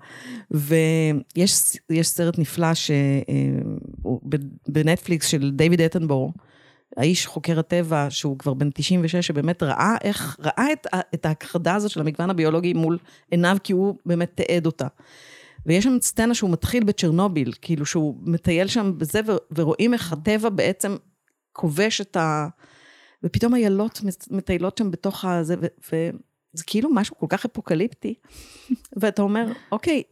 ויש 0.50 1.78
סרט 2.02 2.38
נפלא 2.38 2.74
ש, 2.74 2.90
אה, 2.90 4.14
בנטפליקס 4.68 5.26
של 5.26 5.50
דיוויד 5.50 5.80
אטנבור, 5.80 6.32
האיש 6.96 7.26
חוקר 7.26 7.58
הטבע, 7.58 8.06
שהוא 8.10 8.38
כבר 8.38 8.54
בן 8.54 8.70
96, 8.74 9.26
שבאמת 9.26 9.62
ראה 9.62 9.96
איך, 10.04 10.36
ראה 10.40 10.72
את, 10.72 10.86
את 11.14 11.26
ההכחדה 11.26 11.74
הזאת 11.74 11.90
של 11.90 12.00
המגוון 12.00 12.30
הביולוגי 12.30 12.72
מול 12.72 12.98
עיניו, 13.30 13.56
כי 13.64 13.72
הוא 13.72 13.94
באמת 14.06 14.30
תיעד 14.34 14.66
אותה. 14.66 14.86
ויש 15.66 15.84
שם 15.84 15.96
סצנה 16.00 16.34
שהוא 16.34 16.50
מתחיל 16.50 16.84
בצ'רנוביל, 16.84 17.52
כאילו 17.62 17.86
שהוא 17.86 18.16
מטייל 18.22 18.66
שם 18.66 18.92
בזה, 18.98 19.20
ורואים 19.56 19.94
איך 19.94 20.12
הטבע 20.12 20.48
בעצם 20.48 20.96
כובש 21.54 22.00
את 22.00 22.16
ה... 22.16 22.48
ופתאום 23.22 23.54
איילות 23.54 24.00
מטיילות 24.30 24.78
שם 24.78 24.90
בתוך 24.90 25.24
הזה, 25.24 25.54
ו... 25.60 25.66
וזה 25.86 26.64
כאילו 26.66 26.90
משהו 26.94 27.16
כל 27.18 27.26
כך 27.28 27.44
אפוקליפטי. 27.44 28.14
ואתה 29.00 29.22
אומר, 29.22 29.46
אוקיי, 29.72 30.02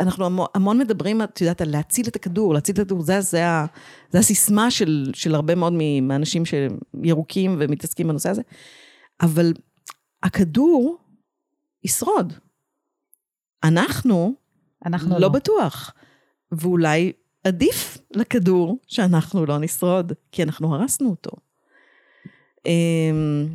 אנחנו 0.00 0.46
המון 0.54 0.78
מדברים, 0.78 1.22
את 1.22 1.40
יודעת, 1.40 1.60
על 1.60 1.70
להציל 1.70 2.08
את 2.08 2.16
הכדור, 2.16 2.54
להציל 2.54 2.74
את 2.74 2.78
הכדור, 2.78 3.02
זה, 3.02 3.20
זה, 3.20 3.44
זה 4.10 4.18
הסיסמה 4.18 4.70
של, 4.70 5.10
של 5.14 5.34
הרבה 5.34 5.54
מאוד 5.54 5.72
מהאנשים 6.02 6.42
שירוקים 6.44 7.56
ומתעסקים 7.60 8.08
בנושא 8.08 8.30
הזה, 8.30 8.42
אבל 9.20 9.52
הכדור 10.22 10.98
ישרוד. 11.84 12.32
אנחנו, 13.64 14.34
אנחנו 14.86 15.14
לא, 15.14 15.20
לא 15.20 15.28
בטוח. 15.28 15.94
ואולי 16.52 17.12
עדיף 17.44 17.98
לכדור 18.10 18.78
שאנחנו 18.86 19.46
לא 19.46 19.58
נשרוד, 19.58 20.12
כי 20.32 20.42
אנחנו 20.42 20.74
הרסנו 20.74 21.10
אותו. 21.10 21.30
אמ, 22.66 23.46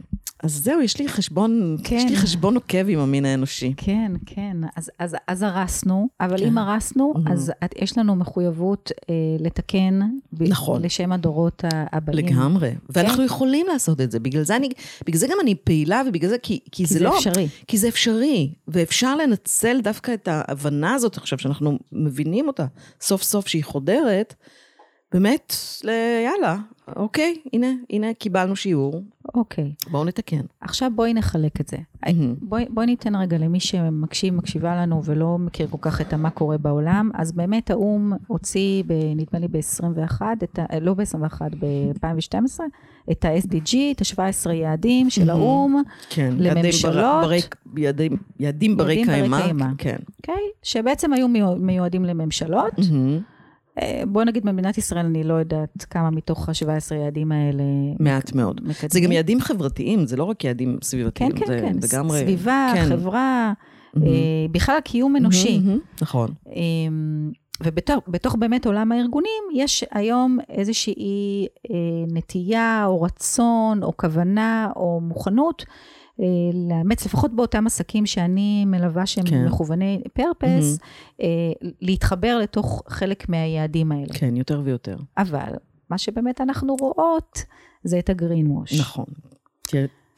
אז 0.43 0.63
זהו, 0.63 0.81
יש 0.81 0.99
לי 0.99 1.07
חשבון, 1.07 1.77
כן. 1.83 1.95
יש 1.95 2.11
לי 2.11 2.15
חשבון 2.15 2.55
עוקב 2.55 2.89
עם 2.89 2.99
המין 2.99 3.25
האנושי. 3.25 3.73
כן, 3.77 4.11
כן. 4.25 4.57
אז, 4.75 4.91
אז, 4.99 5.15
אז 5.27 5.43
הרסנו, 5.43 6.09
אבל 6.19 6.37
כן. 6.37 6.45
אם 6.45 6.57
הרסנו, 6.57 7.13
mm-hmm. 7.15 7.31
אז 7.31 7.51
את, 7.65 7.75
יש 7.81 7.97
לנו 7.97 8.15
מחויבות 8.15 8.91
אה, 9.09 9.15
לתקן. 9.39 9.99
נכון. 10.39 10.81
לשם 10.81 11.11
הדורות 11.11 11.63
הבאים. 11.71 12.25
לגמרי. 12.25 12.71
כן. 12.71 12.77
ואנחנו 12.89 13.23
יכולים 13.23 13.67
לעשות 13.67 14.01
את 14.01 14.11
זה. 14.11 14.19
בגלל 14.19 14.43
זה, 14.43 14.55
אני, 14.55 14.69
בגלל 15.05 15.19
זה 15.19 15.27
גם 15.27 15.37
אני 15.41 15.55
פעילה, 15.55 16.01
ובגלל 16.07 16.29
זה, 16.29 16.37
כי, 16.37 16.59
כי, 16.63 16.71
כי 16.71 16.85
זה, 16.85 16.93
זה 16.93 17.03
לא... 17.03 17.09
כי 17.09 17.23
זה 17.23 17.29
אפשרי. 17.29 17.47
כי 17.67 17.77
זה 17.77 17.87
אפשרי. 17.87 18.53
ואפשר 18.67 19.15
לנצל 19.15 19.81
דווקא 19.83 20.13
את 20.13 20.27
ההבנה 20.27 20.93
הזאת 20.93 21.17
עכשיו, 21.17 21.39
שאנחנו 21.39 21.79
מבינים 21.91 22.47
אותה 22.47 22.65
סוף 23.01 23.23
סוף 23.23 23.47
שהיא 23.47 23.63
חודרת, 23.63 24.35
באמת, 25.11 25.53
יאללה, 26.25 26.57
אוקיי, 26.95 27.35
הנה, 27.53 27.67
הנה 27.89 28.13
קיבלנו 28.13 28.55
שיעור. 28.55 29.01
אוקיי. 29.35 29.73
בואו 29.91 30.03
נתקן. 30.03 30.41
עכשיו 30.61 30.91
בואי 30.95 31.13
נחלק 31.13 31.61
את 31.61 31.67
זה. 31.67 31.77
Mm-hmm. 31.77 32.09
בואי, 32.41 32.65
בואי 32.69 32.85
ניתן 32.85 33.15
רגע 33.15 33.37
למי 33.37 33.59
שמקשיב, 33.59 34.33
מקשיבה 34.33 34.75
לנו 34.75 35.03
ולא 35.05 35.37
מכיר 35.37 35.67
כל 35.69 35.77
כך 35.81 36.01
את 36.01 36.13
מה 36.13 36.29
קורה 36.29 36.57
בעולם. 36.57 37.11
אז 37.13 37.31
באמת 37.31 37.69
האו"ם 37.69 38.13
הוציא, 38.27 38.83
ב, 38.87 38.93
נדמה 39.15 39.39
לי 39.39 39.47
ב-21, 39.47 40.21
לא 40.81 40.93
ב-21, 40.93 41.41
ב-2012, 41.59 42.59
את 43.11 43.25
ה-SDG, 43.25 43.75
את 43.91 44.01
ה-17 44.01 44.51
יעדים 44.51 45.09
של 45.09 45.29
mm-hmm. 45.29 45.33
האו"ם, 45.33 45.81
כן, 46.09 46.33
לממשלות. 46.37 47.25
יעדים, 47.77 48.17
יעדים 48.39 48.77
ברי 48.77 49.05
קיימא. 49.05 49.65
כן. 49.77 49.97
אוקיי? 50.17 50.43
שבעצם 50.63 51.13
היו 51.13 51.27
מיועדים 51.57 52.05
לממשלות. 52.05 52.73
Mm-hmm. 52.73 53.38
אה, 53.81 54.03
בוא 54.07 54.23
נגיד 54.23 54.45
במדינת 54.45 54.77
ישראל, 54.77 55.05
אני 55.05 55.23
לא 55.23 55.33
יודעת 55.33 55.85
כמה 55.89 56.09
מתוך 56.09 56.49
ה-17 56.49 56.95
יעדים 56.95 57.31
האלה... 57.31 57.63
מעט 57.99 58.33
מאוד. 58.33 58.61
מקדמים. 58.63 58.89
זה 58.89 58.99
גם 58.99 59.11
יעדים 59.11 59.41
חברתיים, 59.41 60.05
זה 60.05 60.17
לא 60.17 60.23
רק 60.23 60.43
יעדים 60.43 60.77
סביבתיים. 60.83 61.31
כן, 61.31 61.39
כן, 61.39 61.45
זה 61.45 61.59
כן. 61.59 61.75
לגמרי... 61.83 62.19
סביבה, 62.19 62.71
כן. 62.75 62.85
חברה, 62.85 63.53
mm-hmm. 63.95 63.99
בכלל 64.51 64.79
קיום 64.83 65.15
אנושי. 65.15 65.61
Mm-hmm, 65.63 66.01
נכון. 66.01 66.29
אמ, 66.55 67.31
ובתוך 67.63 68.35
באמת 68.35 68.65
עולם 68.65 68.91
הארגונים, 68.91 69.43
יש 69.55 69.83
היום 69.91 70.37
איזושהי 70.49 71.47
אה, 71.71 71.75
נטייה 72.07 72.83
או 72.85 73.01
רצון 73.01 73.83
או 73.83 73.97
כוונה 73.97 74.69
או 74.75 74.99
מוכנות 75.03 75.65
אה, 75.67 75.73
לאמץ, 76.53 77.05
לפחות 77.05 77.35
באותם 77.35 77.67
עסקים 77.67 78.05
שאני 78.05 78.65
מלווה 78.65 79.05
שהם 79.05 79.25
כן. 79.25 79.45
מכווני 79.45 80.01
פרפס, 80.13 80.77
mm-hmm. 80.77 81.21
אה, 81.21 81.27
להתחבר 81.81 82.39
לתוך 82.39 82.83
חלק 82.87 83.29
מהיעדים 83.29 83.91
האלה. 83.91 84.13
כן, 84.13 84.35
יותר 84.37 84.61
ויותר. 84.63 84.97
אבל 85.17 85.53
מה 85.89 85.97
שבאמת 85.97 86.41
אנחנו 86.41 86.75
רואות, 86.79 87.43
זה 87.83 87.99
את 87.99 88.09
הגרין 88.09 88.47
ווש. 88.47 88.79
נכון, 88.79 89.05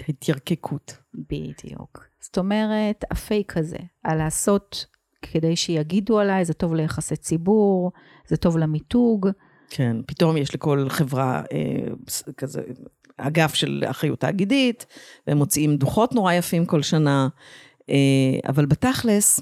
התיירקקות. 0.07 0.97
בדיוק. 1.13 2.05
זאת 2.19 2.37
אומרת, 2.37 3.03
הפייק 3.11 3.57
הזה, 3.57 3.77
על 4.03 4.17
לעשות 4.17 4.85
כדי 5.21 5.55
שיגידו 5.55 6.19
עליי, 6.19 6.45
זה 6.45 6.53
טוב 6.53 6.73
ליחסי 6.73 7.15
ציבור, 7.15 7.91
זה 8.27 8.37
טוב 8.37 8.57
למיתוג. 8.57 9.29
כן, 9.69 9.97
פתאום 10.05 10.37
יש 10.37 10.55
לכל 10.55 10.85
חברה 10.89 11.43
אה, 11.51 12.33
כזה 12.37 12.61
אגף 13.17 13.53
של 13.53 13.83
אחריות 13.85 14.19
תאגידית, 14.19 14.85
והם 15.27 15.37
מוציאים 15.37 15.77
דוחות 15.77 16.13
נורא 16.13 16.33
יפים 16.33 16.65
כל 16.65 16.81
שנה, 16.81 17.27
אה, 17.89 17.95
אבל 18.47 18.65
בתכלס, 18.65 19.39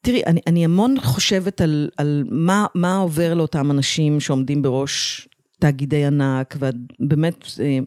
תראי, 0.00 0.22
אני, 0.26 0.40
אני 0.46 0.64
המון 0.64 1.00
חושבת 1.00 1.60
על, 1.60 1.90
על 1.96 2.24
מה, 2.30 2.66
מה 2.74 2.96
עובר 2.96 3.34
לאותם 3.34 3.70
אנשים 3.70 4.20
שעומדים 4.20 4.62
בראש 4.62 5.28
תאגידי 5.60 6.04
ענק, 6.04 6.56
ובאמת, 6.58 7.44
אה, 7.60 7.78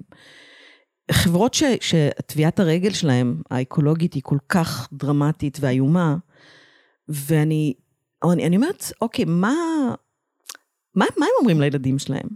חברות 1.12 1.54
ש, 1.54 1.64
שטביעת 1.82 2.60
הרגל 2.60 2.94
שלהם, 2.94 3.42
האקולוגית, 3.52 4.14
היא 4.14 4.24
כל 4.26 4.38
כך 4.50 4.90
דרמטית 4.94 5.58
ואיומה, 5.62 6.16
ואני 7.10 7.74
אני, 8.24 8.48
אני 8.48 8.56
אומרת, 8.56 8.84
אוקיי, 9.02 9.26
מה, 9.26 9.56
מה, 10.96 11.06
מה 11.18 11.26
הם 11.26 11.32
אומרים 11.40 11.62
לילדים 11.62 12.00
שלהם? 12.00 12.28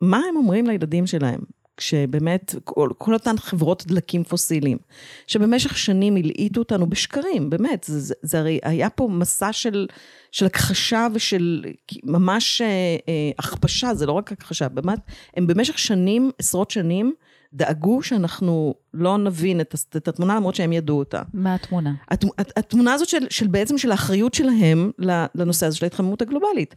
מה 0.00 0.20
הם 0.28 0.36
אומרים 0.36 0.66
לילדים 0.66 1.06
שלהם? 1.06 1.40
כשבאמת, 1.76 2.54
כל, 2.64 2.90
כל 2.98 3.14
אותן 3.14 3.36
חברות 3.38 3.86
דלקים 3.86 4.24
פוסיליים, 4.24 4.78
שבמשך 5.26 5.78
שנים 5.78 6.16
הלעיטו 6.16 6.60
אותנו 6.60 6.86
בשקרים, 6.86 7.50
באמת, 7.50 7.84
זה, 7.84 8.00
זה, 8.00 8.14
זה 8.22 8.38
הרי 8.38 8.58
היה 8.62 8.90
פה 8.90 9.08
מסע 9.12 9.52
של, 9.52 9.86
של 10.32 10.46
הכחשה 10.46 11.06
ושל 11.14 11.64
ממש 12.04 12.60
אה, 12.60 12.66
אה, 13.08 13.30
הכפשה, 13.38 13.94
זה 13.94 14.06
לא 14.06 14.12
רק 14.12 14.32
הכחשה, 14.32 14.68
באמת, 14.68 14.98
הם 15.36 15.46
במשך 15.46 15.78
שנים, 15.78 16.30
עשרות 16.38 16.70
שנים, 16.70 17.14
דאגו 17.52 18.02
שאנחנו 18.02 18.74
לא 18.94 19.18
נבין 19.18 19.60
את, 19.60 19.74
את 19.96 20.08
התמונה, 20.08 20.36
למרות 20.36 20.54
שהם 20.54 20.72
ידעו 20.72 20.98
אותה. 20.98 21.22
מה 21.34 21.54
התמונה? 21.54 21.94
הת, 22.10 22.24
התמונה 22.56 22.92
הזאת 22.94 23.08
של, 23.08 23.26
של 23.30 23.46
בעצם 23.46 23.78
של 23.78 23.90
האחריות 23.90 24.34
שלהם 24.34 24.90
לנושא 25.34 25.66
הזה 25.66 25.76
של 25.76 25.84
ההתחממות 25.84 26.22
הגלובלית. 26.22 26.74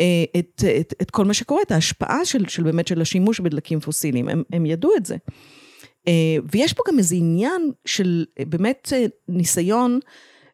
אה, 0.00 0.40
את, 0.40 0.64
את, 0.80 0.94
את 1.02 1.10
כל 1.10 1.24
מה 1.24 1.34
שקורה, 1.34 1.62
את 1.62 1.72
ההשפעה 1.72 2.24
של, 2.24 2.48
של 2.48 2.62
באמת 2.62 2.88
של 2.88 3.00
השימוש 3.00 3.40
בדלקים 3.40 3.80
פוסיליים, 3.80 4.28
הם, 4.28 4.42
הם 4.52 4.66
ידעו 4.66 4.90
את 4.96 5.06
זה. 5.06 5.16
אה, 6.08 6.36
ויש 6.52 6.72
פה 6.72 6.82
גם 6.88 6.98
איזה 6.98 7.14
עניין 7.14 7.70
של 7.84 8.24
אה, 8.38 8.44
באמת 8.44 8.92
ניסיון 9.28 10.00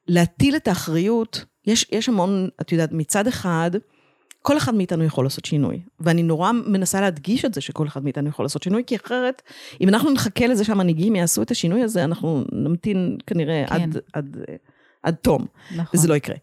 להטיל 0.08 0.56
את 0.56 0.68
האחריות, 0.68 1.44
יש, 1.66 1.86
יש 1.92 2.08
המון, 2.08 2.48
את 2.60 2.72
יודעת, 2.72 2.92
מצד 2.92 3.26
אחד, 3.26 3.70
כל 4.42 4.56
אחד 4.56 4.74
מאיתנו 4.74 5.04
יכול 5.04 5.24
לעשות 5.24 5.44
שינוי. 5.44 5.80
ואני 6.00 6.22
נורא 6.22 6.52
מנסה 6.52 7.00
להדגיש 7.00 7.44
את 7.44 7.54
זה 7.54 7.60
שכל 7.60 7.86
אחד 7.86 8.04
מאיתנו 8.04 8.28
יכול 8.28 8.44
לעשות 8.44 8.62
שינוי, 8.62 8.82
כי 8.86 8.96
אחרת, 8.96 9.42
אם 9.80 9.88
אנחנו 9.88 10.10
נחכה 10.10 10.46
לזה 10.46 10.64
שהמנהיגים 10.64 11.16
יעשו 11.16 11.42
את 11.42 11.50
השינוי 11.50 11.82
הזה, 11.82 12.04
אנחנו 12.04 12.44
נמתין 12.52 13.18
כנראה 13.26 13.64
כן. 13.68 13.74
עד, 13.74 13.96
עד, 14.12 14.36
עד 15.06 15.14
תום, 15.14 15.46
נכון. 15.76 16.00
וזה 16.00 16.08
לא 16.08 16.14
יקרה. 16.14 16.36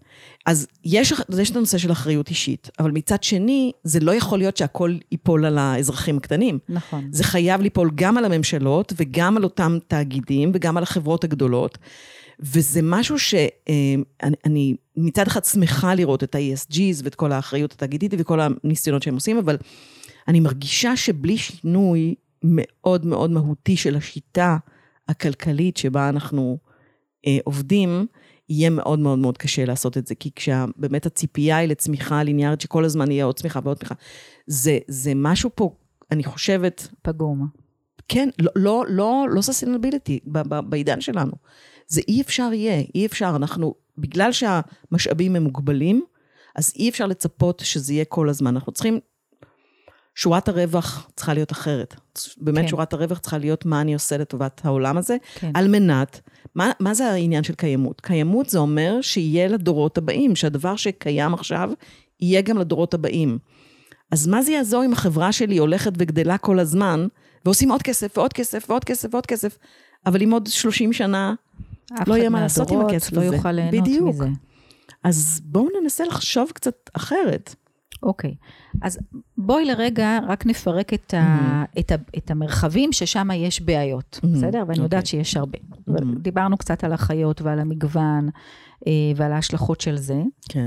אז 0.46 0.68
יש, 0.86 1.14
יש 1.40 1.52
את 1.52 1.56
הנושא 1.56 1.78
של 1.78 1.92
אחריות 1.92 2.30
אישית, 2.30 2.70
אבל 2.80 2.92
מצד 2.92 3.24
שני, 3.24 3.72
זה 3.84 4.00
לא 4.00 4.16
יכול 4.16 4.40
להיות 4.40 4.58
שהכל 4.58 4.98
ייפול 5.12 5.46
על 5.46 5.58
האזרחים 5.58 6.18
הקטנים. 6.18 6.60
נכון. 6.70 7.08
זה 7.12 7.24
חייב 7.24 7.62
ליפול 7.62 7.92
גם 7.96 8.18
על 8.18 8.26
הממשלות, 8.26 8.94
וגם 8.96 9.38
על 9.38 9.44
אותם 9.44 9.78
תאגידים, 9.88 10.52
וגם 10.54 10.78
על 10.78 10.84
החברות 10.84 11.24
הגדולות. 11.24 11.78
וזה 12.40 12.80
משהו 12.84 13.20
שאני 13.20 14.76
מצד 14.98 15.28
אחד 15.28 15.46
שמחה 15.46 15.96
לראות 15.96 16.24
את 16.24 16.36
ה-ESGs 16.36 17.02
ואת 17.04 17.16
כל 17.16 17.32
האחריות 17.32 17.72
התאגידית 17.72 18.14
וכל 18.18 18.40
הניסיונות 18.42 19.04
שהם 19.04 19.16
עושים, 19.16 19.38
אבל 19.38 19.58
אני 20.28 20.40
מרגישה 20.40 20.96
שבלי 20.96 21.38
שינוי 21.38 22.16
מאוד 22.44 23.06
מאוד 23.06 23.32
מהותי 23.32 23.78
של 23.78 23.96
השיטה 23.96 24.58
הכלכלית 25.08 25.78
שבה 25.78 26.10
אנחנו 26.10 26.58
אה, 27.28 27.38
עובדים, 27.44 28.06
יהיה 28.50 28.70
מאוד 28.70 29.00
מאוד 29.00 29.20
מאוד 29.20 29.38
קשה 29.38 29.66
לעשות 29.66 29.98
את 29.98 30.08
זה, 30.08 30.16
כי 30.16 30.32
כשבאמת 30.36 31.06
הציפייה 31.06 31.58
היא 31.58 31.70
לצמיחה 31.70 32.24
ליניארית, 32.24 32.62
שכל 32.62 32.86
הזמן 32.86 33.12
יהיה 33.12 33.26
עוד 33.26 33.40
צמיחה 33.40 33.60
ועוד 33.64 33.78
צמיחה, 33.78 33.96
זה, 34.48 34.78
זה 34.88 35.12
משהו 35.16 35.50
פה, 35.56 35.76
אני 36.12 36.24
חושבת... 36.24 36.88
פגום. 37.02 37.48
כן, 38.08 38.30
לא, 38.40 38.52
לא, 38.56 38.86
לא, 38.90 39.26
לא 39.30 39.42
ססטינביליטי 39.42 40.20
בעידן 40.70 41.02
שלנו. 41.02 41.32
זה 41.88 42.02
אי 42.08 42.22
אפשר 42.22 42.50
יהיה, 42.54 42.84
אי 42.96 43.06
אפשר, 43.06 43.34
אנחנו, 43.36 43.76
בגלל 43.98 44.32
שהמשאבים 44.32 45.36
הם 45.36 45.44
מוגבלים, 45.44 46.04
אז 46.56 46.74
אי 46.76 46.90
אפשר 46.90 47.06
לצפות 47.06 47.62
שזה 47.66 47.94
יהיה 47.94 48.06
כל 48.06 48.30
הזמן. 48.30 48.56
אנחנו 48.56 48.72
צריכים, 48.72 49.00
שורת 50.16 50.50
הרווח 50.50 51.10
צריכה 51.16 51.34
להיות 51.34 51.52
אחרת. 51.52 51.96
באמת 52.38 52.62
כן. 52.62 52.68
שורת 52.68 52.94
הרווח 52.94 53.20
צריכה 53.20 53.38
להיות 53.38 53.66
מה 53.66 53.82
אני 53.82 53.94
עושה 53.94 54.18
לטובת 54.18 54.62
העולם 54.64 54.98
הזה, 54.98 55.18
כן. 55.36 55.52
על 55.54 55.68
מנת, 55.68 56.22
מה, 56.56 56.72
מה 56.80 56.94
זה 56.94 57.12
העניין 57.12 57.44
של 57.44 57.54
קיימות? 57.56 58.02
קיימות 58.02 58.50
זה 58.50 58.60
אומר 58.60 59.02
שיהיה 59.02 59.48
לדורות 59.48 59.98
הבאים, 59.98 60.36
שהדבר 60.36 60.76
שקיים 60.76 61.34
עכשיו, 61.34 61.70
יהיה 62.22 62.42
גם 62.42 62.58
לדורות 62.58 62.94
הבאים. 62.94 63.38
אז 64.12 64.28
מה 64.28 64.42
זה 64.42 64.52
יעזור 64.52 64.86
אם 64.86 64.94
החברה 64.94 65.32
שלי 65.32 65.58
הולכת 65.58 65.92
וגדלה 65.98 66.38
כל 66.38 66.60
הזמן, 66.60 67.08
ועושים 67.46 67.72
עוד 67.72 67.82
כסף 67.82 68.18
ועוד 68.18 68.34
כסף 68.34 68.66
ועוד 68.70 68.84
כסף 68.84 69.14
ועוד 69.14 69.26
כסף, 69.26 69.58
אבל 70.06 70.22
אם 70.22 70.32
עוד 70.32 70.48
30 70.48 70.94
שנה 70.94 71.34
לא 72.08 72.16
יהיה 72.16 72.30
מה 72.30 72.42
לעשות 72.42 72.72
עם 72.72 72.82
הכסף 72.82 73.14
לא 73.14 73.22
הזה. 73.22 73.36
יוכל 73.36 73.52
ליהנות 73.52 73.82
בדיוק. 73.82 74.10
מזה. 74.10 74.28
אז 75.04 75.42
בואו 75.44 75.68
ננסה 75.82 76.04
לחשוב 76.06 76.52
קצת 76.54 76.90
אחרת. 76.94 77.56
אוקיי, 78.04 78.36
אז 78.82 79.00
בואי 79.38 79.66
לרגע 79.66 80.20
רק 80.28 80.46
נפרק 80.46 80.94
את, 80.94 81.14
ה, 81.14 81.64
mm-hmm. 81.64 81.80
את, 81.80 81.92
ה, 81.92 81.96
את 82.18 82.32
המרחבים 82.32 82.92
ששם 82.94 83.28
יש 83.36 83.62
בעיות, 83.62 84.20
mm-hmm. 84.24 84.28
בסדר? 84.28 84.64
ואני 84.68 84.80
okay. 84.80 84.84
יודעת 84.84 85.04
אוקיי. 85.04 85.24
שיש 85.24 85.38
הרבה. 85.38 85.58
Mm-hmm. 85.58 86.20
דיברנו 86.20 86.58
קצת 86.58 86.84
על 86.84 86.94
החיות 86.94 87.42
ועל 87.42 87.60
המגוון 87.60 88.30
אה, 88.88 88.92
ועל 89.16 89.32
ההשלכות 89.32 89.82
של 89.82 89.98
זה. 89.98 90.22
כן. 90.50 90.66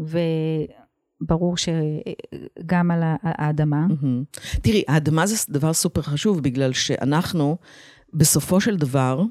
וברור 0.00 1.56
שגם 1.56 2.90
על 2.90 3.00
האדמה. 3.22 3.86
Mm-hmm. 3.90 4.40
תראי, 4.62 4.82
האדמה 4.88 5.26
זה 5.26 5.36
דבר 5.48 5.72
סופר 5.72 6.02
חשוב, 6.02 6.40
בגלל 6.40 6.72
שאנחנו, 6.72 7.56
בסופו 8.14 8.60
של 8.60 8.76
דבר, 8.76 9.22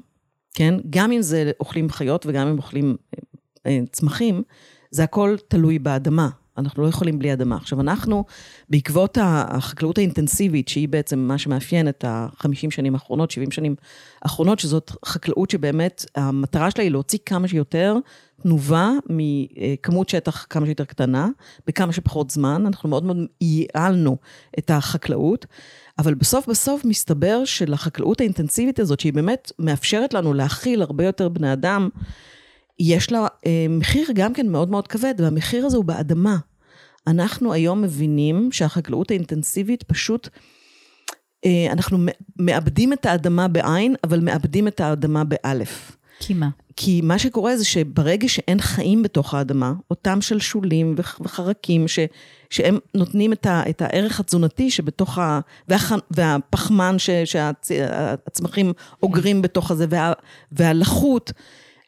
כן? 0.54 0.74
גם 0.90 1.12
אם 1.12 1.22
זה 1.22 1.50
אוכלים 1.60 1.90
חיות 1.90 2.26
וגם 2.26 2.48
אם 2.48 2.56
אוכלים 2.56 2.96
אה, 3.14 3.18
אה, 3.66 3.80
צמחים, 3.92 4.42
זה 4.90 5.04
הכל 5.04 5.36
תלוי 5.48 5.78
באדמה. 5.78 6.28
אנחנו 6.58 6.82
לא 6.82 6.88
יכולים 6.88 7.18
בלי 7.18 7.32
אדמה. 7.32 7.56
עכשיו, 7.56 7.80
אנחנו, 7.80 8.24
בעקבות 8.70 9.18
החקלאות 9.20 9.98
האינטנסיבית, 9.98 10.68
שהיא 10.68 10.88
בעצם 10.88 11.18
מה 11.18 11.38
שמאפיין 11.38 11.88
את 11.88 12.04
ה-50 12.04 12.70
שנים 12.70 12.94
האחרונות, 12.94 13.30
70 13.30 13.50
שנים 13.50 13.74
האחרונות, 14.22 14.58
שזאת 14.58 14.92
חקלאות 15.04 15.50
שבאמת 15.50 16.04
המטרה 16.14 16.70
שלה 16.70 16.82
היא 16.82 16.90
להוציא 16.90 17.18
כמה 17.26 17.48
שיותר 17.48 17.96
תנובה 18.42 18.90
מכמות 19.10 20.08
שטח 20.08 20.46
כמה 20.50 20.66
שיותר 20.66 20.84
קטנה, 20.84 21.28
בכמה 21.66 21.92
שפחות 21.92 22.30
זמן. 22.30 22.66
אנחנו 22.66 22.88
מאוד 22.88 23.04
מאוד 23.04 23.16
ייעלנו 23.40 24.16
את 24.58 24.70
החקלאות. 24.70 25.46
אבל 25.98 26.14
בסוף 26.14 26.48
בסוף 26.48 26.84
מסתבר 26.84 27.44
שלחקלאות 27.44 28.20
האינטנסיבית 28.20 28.80
הזאת, 28.80 29.00
שהיא 29.00 29.12
באמת 29.12 29.52
מאפשרת 29.58 30.14
לנו 30.14 30.34
להכיל 30.34 30.82
הרבה 30.82 31.04
יותר 31.04 31.28
בני 31.28 31.52
אדם, 31.52 31.88
יש 32.78 33.12
לה 33.12 33.26
אה, 33.46 33.66
מחיר 33.70 34.08
גם 34.14 34.32
כן 34.32 34.48
מאוד 34.48 34.70
מאוד 34.70 34.88
כבד, 34.88 35.14
והמחיר 35.18 35.66
הזה 35.66 35.76
הוא 35.76 35.84
באדמה. 35.84 36.36
אנחנו 37.06 37.52
היום 37.52 37.82
מבינים 37.82 38.52
שהחקלאות 38.52 39.10
האינטנסיבית 39.10 39.82
פשוט, 39.82 40.28
אה, 41.44 41.72
אנחנו 41.72 41.98
מאבדים 42.38 42.92
את 42.92 43.06
האדמה 43.06 43.48
בעין, 43.48 43.94
אבל 44.04 44.20
מאבדים 44.20 44.68
את 44.68 44.80
האדמה 44.80 45.24
באלף. 45.24 45.96
כי 46.20 46.34
מה? 46.34 46.48
כי 46.76 47.00
מה 47.04 47.18
שקורה 47.18 47.56
זה 47.56 47.64
שברגע 47.64 48.28
שאין 48.28 48.60
חיים 48.60 49.02
בתוך 49.02 49.34
האדמה, 49.34 49.72
אותם 49.90 50.20
שלשולים 50.20 50.94
וחרקים 51.20 51.88
ש, 51.88 51.98
שהם 52.50 52.78
נותנים 52.94 53.32
את, 53.32 53.46
ה, 53.46 53.62
את 53.70 53.82
הערך 53.82 54.20
התזונתי 54.20 54.70
שבתוך 54.70 55.18
ה... 55.18 55.40
והח, 55.68 55.92
והפחמן 56.10 56.96
שהצמחים 57.64 58.72
אוגרים 59.02 59.42
בתוך 59.42 59.70
הזה, 59.70 59.86
וה, 59.88 60.12
והלחות, 60.52 61.32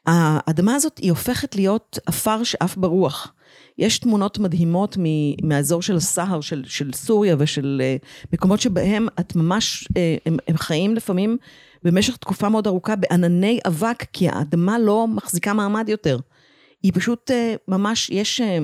האדמה 0.07 0.75
הזאת 0.75 0.99
היא 0.99 1.11
הופכת 1.11 1.57
להיות 1.57 1.99
עפר 2.07 2.45
שעף 2.45 2.77
ברוח. 2.77 3.33
יש 3.79 3.99
תמונות 3.99 4.39
מדהימות 4.39 4.97
מהאזור 5.43 5.83
של 5.83 5.97
הסהר, 5.97 6.41
של, 6.41 6.65
של 6.67 6.93
סוריה 6.93 7.37
ושל 7.39 7.83
uh, 8.03 8.07
מקומות 8.33 8.61
שבהם 8.61 9.07
את 9.21 9.37
ממש, 9.37 9.85
uh, 9.85 9.93
הם, 10.27 10.37
הם 10.49 10.57
חיים 10.57 10.95
לפעמים 10.95 11.37
במשך 11.83 12.17
תקופה 12.17 12.49
מאוד 12.49 12.67
ארוכה 12.67 12.97
בענני 12.97 13.59
אבק, 13.67 14.05
כי 14.13 14.29
האדמה 14.29 14.79
לא 14.79 15.09
מחזיקה 15.09 15.53
מעמד 15.53 15.89
יותר. 15.89 16.19
היא 16.87 16.93
פשוט 16.95 17.31
אה, 17.31 17.55
ממש, 17.69 18.11
יש, 18.11 18.41
אה, 18.41 18.59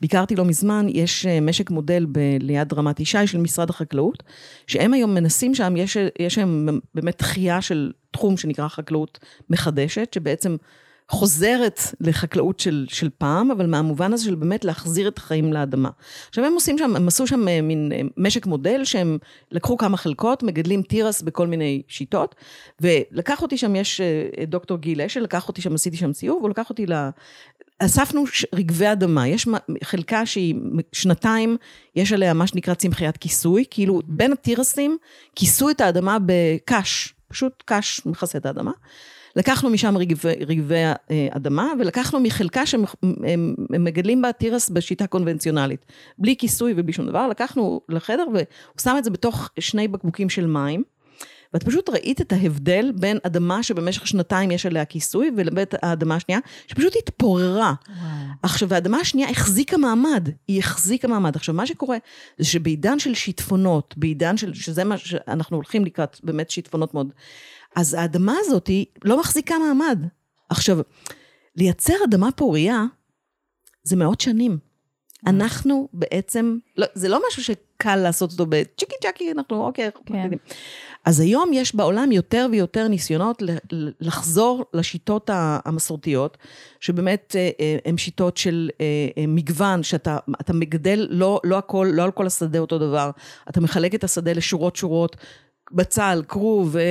ביקרתי 0.00 0.36
לא 0.36 0.44
מזמן, 0.44 0.86
יש 0.88 1.26
אה, 1.26 1.40
משק 1.40 1.70
מודל 1.70 2.06
ב- 2.12 2.36
ליד 2.40 2.72
רמת 2.72 3.00
ישי 3.00 3.26
של 3.26 3.38
משרד 3.38 3.70
החקלאות, 3.70 4.22
שהם 4.66 4.94
היום 4.94 5.14
מנסים 5.14 5.54
שם, 5.54 5.74
יש, 5.76 5.96
יש 6.18 6.34
שם 6.34 6.66
באמת 6.94 7.18
דחייה 7.18 7.62
של 7.62 7.92
תחום 8.10 8.36
שנקרא 8.36 8.68
חקלאות 8.68 9.18
מחדשת, 9.50 10.12
שבעצם 10.14 10.56
חוזרת 11.12 11.80
לחקלאות 12.00 12.60
של, 12.60 12.86
של 12.88 13.08
פעם, 13.18 13.50
אבל 13.50 13.66
מהמובן 13.66 14.12
הזה 14.12 14.24
של 14.24 14.34
באמת 14.34 14.64
להחזיר 14.64 15.08
את 15.08 15.18
החיים 15.18 15.52
לאדמה. 15.52 15.90
עכשיו 16.28 16.44
הם 16.44 16.52
עושים 16.54 16.78
שם, 16.78 16.96
הם 16.96 17.08
עשו 17.08 17.26
שם 17.26 17.48
אה, 17.48 17.62
מין 17.62 17.92
אה, 17.94 18.00
משק 18.16 18.46
מודל, 18.46 18.84
שהם 18.84 19.18
לקחו 19.50 19.76
כמה 19.76 19.96
חלקות, 19.96 20.42
מגדלים 20.42 20.82
תירס 20.82 21.22
בכל 21.22 21.46
מיני 21.46 21.82
שיטות, 21.88 22.34
ולקח 22.80 23.42
אותי 23.42 23.58
שם, 23.58 23.76
יש 23.76 24.00
אה, 24.00 24.44
דוקטור 24.44 24.78
גיל 24.78 25.00
אשל, 25.00 25.20
לקח 25.20 25.48
אותי 25.48 25.62
שם, 25.62 25.74
עשיתי 25.74 25.96
שם 25.96 26.12
סיור, 26.12 26.38
והוא 26.38 26.50
לקח 26.50 26.70
אותי 26.70 26.86
ל... 26.86 26.92
אספנו 27.78 28.24
רגבי 28.54 28.92
אדמה, 28.92 29.28
יש 29.28 29.48
חלקה 29.84 30.26
שהיא 30.26 30.54
שנתיים, 30.92 31.56
יש 31.96 32.12
עליה 32.12 32.34
מה 32.34 32.46
שנקרא 32.46 32.74
צמחיית 32.74 33.16
כיסוי, 33.16 33.64
כאילו 33.70 34.00
בין 34.06 34.32
התירסים 34.32 34.96
כיסו 35.36 35.70
את 35.70 35.80
האדמה 35.80 36.18
בקש, 36.26 37.14
פשוט 37.28 37.62
קש 37.66 38.00
מכסה 38.06 38.38
את 38.38 38.46
האדמה. 38.46 38.72
לקחנו 39.36 39.70
משם 39.70 39.96
רגבי, 40.46 40.74
אה, 40.74 41.28
אדמה, 41.30 41.72
ולקחנו 41.80 42.20
מחלקה 42.20 42.66
שהם 42.66 42.84
מגדלים 43.70 44.22
בה 44.22 44.32
תירס 44.32 44.70
בשיטה 44.70 45.06
קונבנציונלית, 45.06 45.86
בלי 46.18 46.36
כיסוי 46.36 46.74
ובלי 46.76 46.92
שום 46.92 47.06
דבר, 47.06 47.28
לקחנו 47.28 47.80
לחדר 47.88 48.24
והוא 48.32 48.44
שם 48.82 48.94
את 48.98 49.04
זה 49.04 49.10
בתוך 49.10 49.50
שני 49.60 49.88
בקבוקים 49.88 50.28
של 50.28 50.46
מים. 50.46 50.82
ואת 51.54 51.62
פשוט 51.62 51.88
ראית 51.88 52.20
את 52.20 52.32
ההבדל 52.32 52.92
בין 52.94 53.18
אדמה 53.22 53.62
שבמשך 53.62 54.06
שנתיים 54.06 54.50
יש 54.50 54.66
עליה 54.66 54.84
כיסוי, 54.84 55.30
ולבין 55.36 55.64
האדמה 55.82 56.14
השנייה, 56.14 56.40
שפשוט 56.66 56.96
התפוררה. 56.96 57.74
וואו. 57.88 58.08
עכשיו, 58.42 58.68
והאדמה 58.68 58.98
השנייה 58.98 59.30
החזיקה 59.30 59.76
מעמד, 59.76 60.28
היא 60.48 60.58
החזיקה 60.58 61.08
מעמד. 61.08 61.36
עכשיו, 61.36 61.54
מה 61.54 61.66
שקורה, 61.66 61.96
זה 62.38 62.44
שבעידן 62.44 62.98
של 62.98 63.14
שיטפונות, 63.14 63.94
בעידן 63.96 64.36
של, 64.36 64.54
שזה 64.54 64.84
מה 64.84 64.98
שאנחנו 64.98 65.56
הולכים 65.56 65.84
לקראת, 65.84 66.16
באמת 66.22 66.50
שיטפונות 66.50 66.94
מאוד, 66.94 67.12
אז 67.76 67.94
האדמה 67.94 68.34
הזאת 68.40 68.66
היא 68.66 68.86
לא 69.04 69.20
מחזיקה 69.20 69.54
מעמד. 69.58 69.98
עכשיו, 70.48 70.78
לייצר 71.56 71.94
אדמה 72.04 72.32
פורייה, 72.32 72.84
זה 73.82 73.96
מאות 73.96 74.20
שנים. 74.20 74.58
אנחנו 75.26 75.88
בעצם, 75.92 76.58
לא, 76.76 76.86
זה 76.94 77.08
לא 77.08 77.20
משהו 77.28 77.44
שקל 77.44 77.96
לעשות 77.96 78.32
אותו 78.32 78.46
בצ'יקי 78.48 78.94
צ'קי, 79.02 79.32
אנחנו 79.32 79.64
אוקיי, 79.66 79.84
אנחנו 79.86 80.04
כן. 80.06 80.14
מקלידים. 80.14 80.38
אז 81.04 81.20
היום 81.20 81.50
יש 81.52 81.74
בעולם 81.74 82.12
יותר 82.12 82.46
ויותר 82.52 82.88
ניסיונות 82.88 83.42
לחזור 84.00 84.64
לשיטות 84.74 85.30
המסורתיות, 85.32 86.38
שבאמת 86.80 87.36
אה, 87.38 87.50
אה, 87.60 87.76
הן 87.84 87.96
שיטות 87.96 88.36
של 88.36 88.70
אה, 88.80 89.24
מגוון, 89.28 89.82
שאתה 89.82 90.18
אתה 90.40 90.52
מגדל 90.52 91.06
לא, 91.10 91.40
לא 91.44 91.58
הכל, 91.58 91.90
לא 91.92 92.02
על 92.02 92.10
כל 92.10 92.26
השדה 92.26 92.58
אותו 92.58 92.78
דבר, 92.78 93.10
אתה 93.48 93.60
מחלק 93.60 93.94
את 93.94 94.04
השדה 94.04 94.32
לשורות 94.32 94.76
שורות, 94.76 95.16
בצל, 95.72 96.22
כרוב, 96.28 96.76
אה, 96.76 96.82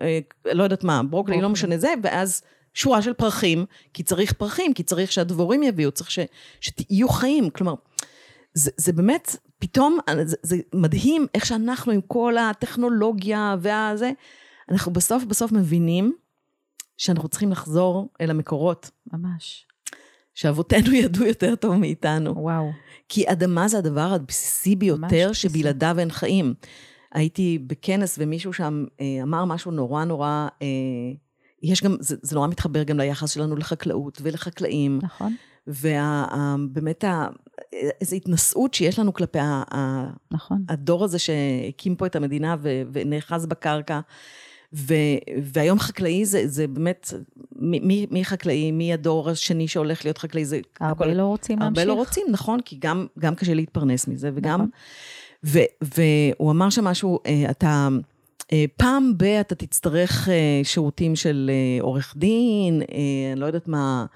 אה, 0.00 0.18
אה, 0.46 0.54
לא 0.54 0.62
יודעת 0.62 0.84
מה, 0.84 1.02
ברוקלי, 1.02 1.36
לא 1.36 1.40
ברוקלי. 1.40 1.52
משנה 1.52 1.78
זה, 1.78 1.94
ואז 2.02 2.42
שורה 2.74 3.02
של 3.02 3.12
פרחים, 3.12 3.64
כי 3.94 4.02
צריך 4.02 4.32
פרחים, 4.32 4.74
כי 4.74 4.82
צריך 4.82 5.12
שהדבורים 5.12 5.62
יביאו, 5.62 5.90
צריך 5.90 6.10
ש, 6.10 6.18
שיהיו 6.60 7.08
חיים, 7.08 7.50
כלומר, 7.50 7.74
זה, 8.54 8.70
זה 8.76 8.92
באמת, 8.92 9.36
פתאום, 9.58 9.98
זה, 10.22 10.36
זה 10.42 10.56
מדהים 10.74 11.26
איך 11.34 11.46
שאנחנו 11.46 11.92
עם 11.92 12.00
כל 12.00 12.36
הטכנולוגיה 12.38 13.56
והזה, 13.60 14.10
אנחנו 14.70 14.92
בסוף 14.92 15.24
בסוף 15.24 15.52
מבינים 15.52 16.12
שאנחנו 16.96 17.28
צריכים 17.28 17.50
לחזור 17.50 18.08
אל 18.20 18.30
המקורות, 18.30 18.90
ממש. 19.12 19.66
שאבותינו 20.34 20.92
ידעו 21.02 21.26
יותר 21.26 21.54
טוב 21.56 21.74
מאיתנו. 21.74 22.42
וואו. 22.42 22.70
כי 23.08 23.32
אדמה 23.32 23.68
זה 23.68 23.78
הדבר 23.78 24.12
הבסיסי 24.12 24.76
ביותר. 24.76 25.32
שבלעדיו 25.32 25.96
אין 25.98 26.10
חיים. 26.10 26.54
הייתי 27.16 27.58
בכנס 27.66 28.16
ומישהו 28.20 28.52
שם 28.52 28.84
אה, 29.00 29.22
אמר 29.22 29.44
משהו 29.44 29.70
נורא 29.70 30.04
נורא, 30.04 30.48
אה, 30.62 30.66
יש 31.62 31.82
גם, 31.82 31.96
זה, 32.00 32.16
זה 32.22 32.36
נורא 32.36 32.48
מתחבר 32.48 32.82
גם 32.82 32.98
ליחס 33.00 33.30
שלנו 33.30 33.56
לחקלאות 33.56 34.18
ולחקלאים, 34.22 34.98
נכון? 35.02 35.34
ובאמת 35.66 37.04
איזו 38.00 38.16
התנשאות 38.16 38.74
שיש 38.74 38.98
לנו 38.98 39.14
כלפי 39.14 39.38
נכון. 40.30 40.64
הדור 40.68 41.04
הזה 41.04 41.18
שהקים 41.18 41.94
פה 41.96 42.06
את 42.06 42.16
המדינה 42.16 42.56
ו, 42.60 42.82
ונאחז 42.92 43.46
בקרקע. 43.46 44.00
ו, 44.72 44.94
והיום 45.42 45.78
חקלאי 45.78 46.24
זה, 46.24 46.48
זה 46.48 46.66
באמת, 46.66 47.12
מי, 47.56 48.06
מי- 48.10 48.24
חקלאי, 48.24 48.72
מי 48.72 48.92
הדור 48.92 49.30
השני 49.30 49.68
שהולך 49.68 50.04
להיות 50.04 50.18
חקלאי, 50.18 50.44
זה 50.44 50.60
הרבה 50.80 51.04
הכל- 51.04 51.14
לא 51.14 51.22
רוצים 51.26 51.58
להמשיך. 51.58 51.78
הרבה 51.78 51.94
לא 51.94 51.98
רוצים, 51.98 52.26
נכון, 52.30 52.60
כי 52.60 52.76
גם, 52.80 53.06
גם 53.18 53.34
קשה 53.34 53.54
להתפרנס 53.54 54.08
מזה, 54.08 54.30
וגם... 54.34 54.54
נכון. 54.54 54.70
ו, 55.44 55.58
והוא 55.82 56.50
אמר 56.50 56.70
שם 56.70 56.84
משהו, 56.84 57.18
אה, 57.26 57.50
אתה... 57.50 57.88
אה, 58.52 58.64
פעם 58.76 59.12
ב- 59.16 59.24
אתה 59.24 59.54
תצטרך 59.54 60.28
אה, 60.28 60.60
שירותים 60.64 61.16
של 61.16 61.50
עורך 61.80 62.14
דין, 62.16 62.82
אני 63.32 63.40
לא 63.40 63.46
יודעת 63.46 63.68
מה, 63.68 64.06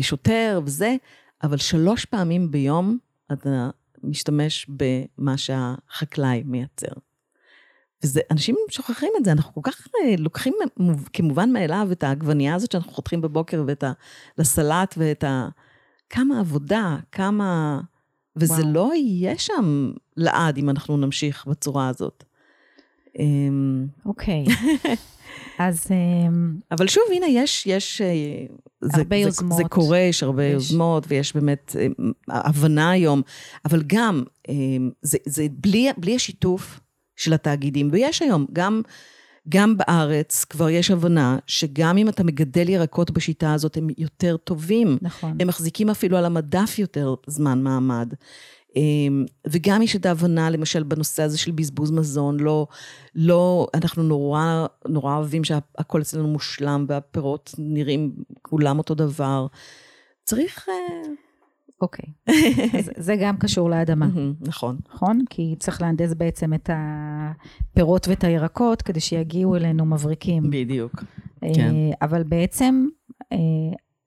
שוטר 0.00 0.60
וזה, 0.64 0.94
אבל 1.42 1.56
שלוש 1.56 2.04
פעמים 2.04 2.50
ביום 2.50 2.98
אתה 3.32 3.70
משתמש 4.02 4.66
במה 4.68 5.36
שהחקלאי 5.36 6.42
מייצר. 6.46 6.92
וזה, 8.02 8.20
אנשים 8.30 8.56
שוכחים 8.70 9.12
את 9.20 9.24
זה, 9.24 9.32
אנחנו 9.32 9.54
כל 9.54 9.60
כך 9.70 9.86
לוקחים 10.18 10.54
מוב- 10.76 11.08
כמובן 11.12 11.52
מאליו 11.52 11.88
את 11.92 12.02
העגבנייה 12.02 12.54
הזאת 12.54 12.72
שאנחנו 12.72 12.92
חותכים 12.92 13.20
בבוקר 13.20 13.64
ואת 13.66 13.84
ה... 13.84 13.92
לסלט 14.38 14.94
ואת 14.98 15.24
ה... 15.24 15.48
כמה 16.10 16.40
עבודה, 16.40 16.96
כמה... 17.12 17.80
וזה 18.36 18.52
וואו. 18.54 18.72
לא 18.72 18.90
יהיה 18.94 19.38
שם 19.38 19.92
לעד 20.16 20.58
אם 20.58 20.70
אנחנו 20.70 20.96
נמשיך 20.96 21.46
בצורה 21.46 21.88
הזאת. 21.88 22.24
אמ, 23.18 23.86
אוקיי. 24.06 24.44
אז 25.58 25.86
אמ, 25.90 26.56
אבל 26.70 26.88
שוב, 26.88 27.02
הנה, 27.12 27.26
יש, 27.26 27.66
יש... 27.66 28.00
אה, 28.00 28.46
זה, 28.80 28.96
הרבה 28.96 29.16
זה, 29.16 29.22
יוזמות. 29.22 29.56
זה 29.56 29.64
קורה, 29.64 29.98
יש 29.98 30.22
הרבה 30.22 30.44
יש. 30.44 30.52
יוזמות, 30.52 31.04
ויש 31.08 31.34
באמת 31.36 31.76
אה, 31.78 31.86
הבנה 32.28 32.90
היום, 32.90 33.22
אבל 33.64 33.82
גם, 33.86 34.22
אה, 34.48 34.54
זה, 35.02 35.18
זה 35.26 35.46
בלי, 35.50 35.88
בלי 35.96 36.16
השיתוף 36.16 36.80
של 37.16 37.32
התאגידים, 37.32 37.88
ויש 37.92 38.22
היום, 38.22 38.46
גם, 38.52 38.82
גם 39.48 39.76
בארץ 39.76 40.44
כבר 40.44 40.70
יש 40.70 40.90
הבנה 40.90 41.38
שגם 41.46 41.98
אם 41.98 42.08
אתה 42.08 42.24
מגדל 42.24 42.68
ירקות 42.68 43.10
בשיטה 43.10 43.54
הזאת, 43.54 43.76
הם 43.76 43.88
יותר 43.98 44.36
טובים. 44.36 44.98
נכון. 45.02 45.36
הם 45.40 45.48
מחזיקים 45.48 45.90
אפילו 45.90 46.16
על 46.16 46.24
המדף 46.24 46.78
יותר 46.78 47.14
זמן 47.26 47.62
מעמד. 47.62 48.14
אמ, 48.76 49.24
וגם 49.46 49.82
יש 49.82 49.96
את 49.96 50.06
ההבנה, 50.06 50.50
למשל, 50.50 50.82
בנושא 50.82 51.22
הזה 51.22 51.38
של 51.38 51.50
בזבוז 51.50 51.90
מזון, 51.90 52.40
לא, 52.40 52.66
לא, 53.14 53.66
אנחנו 53.74 54.02
נורא, 54.02 54.66
נורא 54.88 55.16
אוהבים 55.16 55.44
שהכל 55.44 56.00
אצלנו 56.00 56.28
מושלם 56.28 56.84
והפירות 56.88 57.54
נראים 57.58 58.12
כולם 58.42 58.78
אותו 58.78 58.94
דבר. 58.94 59.46
צריך... 60.24 60.68
אוקיי. 61.82 62.04
אז 62.78 62.90
זה 62.96 63.16
גם 63.20 63.36
קשור 63.36 63.70
לאדמה, 63.70 64.06
נכון. 64.40 64.76
נכון? 64.94 65.24
כי 65.30 65.54
צריך 65.58 65.82
להנדס 65.82 66.14
בעצם 66.14 66.54
את 66.54 66.70
הפירות 66.72 68.08
ואת 68.08 68.24
הירקות 68.24 68.82
כדי 68.82 69.00
שיגיעו 69.00 69.56
אלינו 69.56 69.86
מבריקים. 69.86 70.50
בדיוק. 70.50 71.04
אה, 71.44 71.54
כן. 71.54 71.74
אבל 72.02 72.22
בעצם 72.22 72.86
אה, 73.32 73.38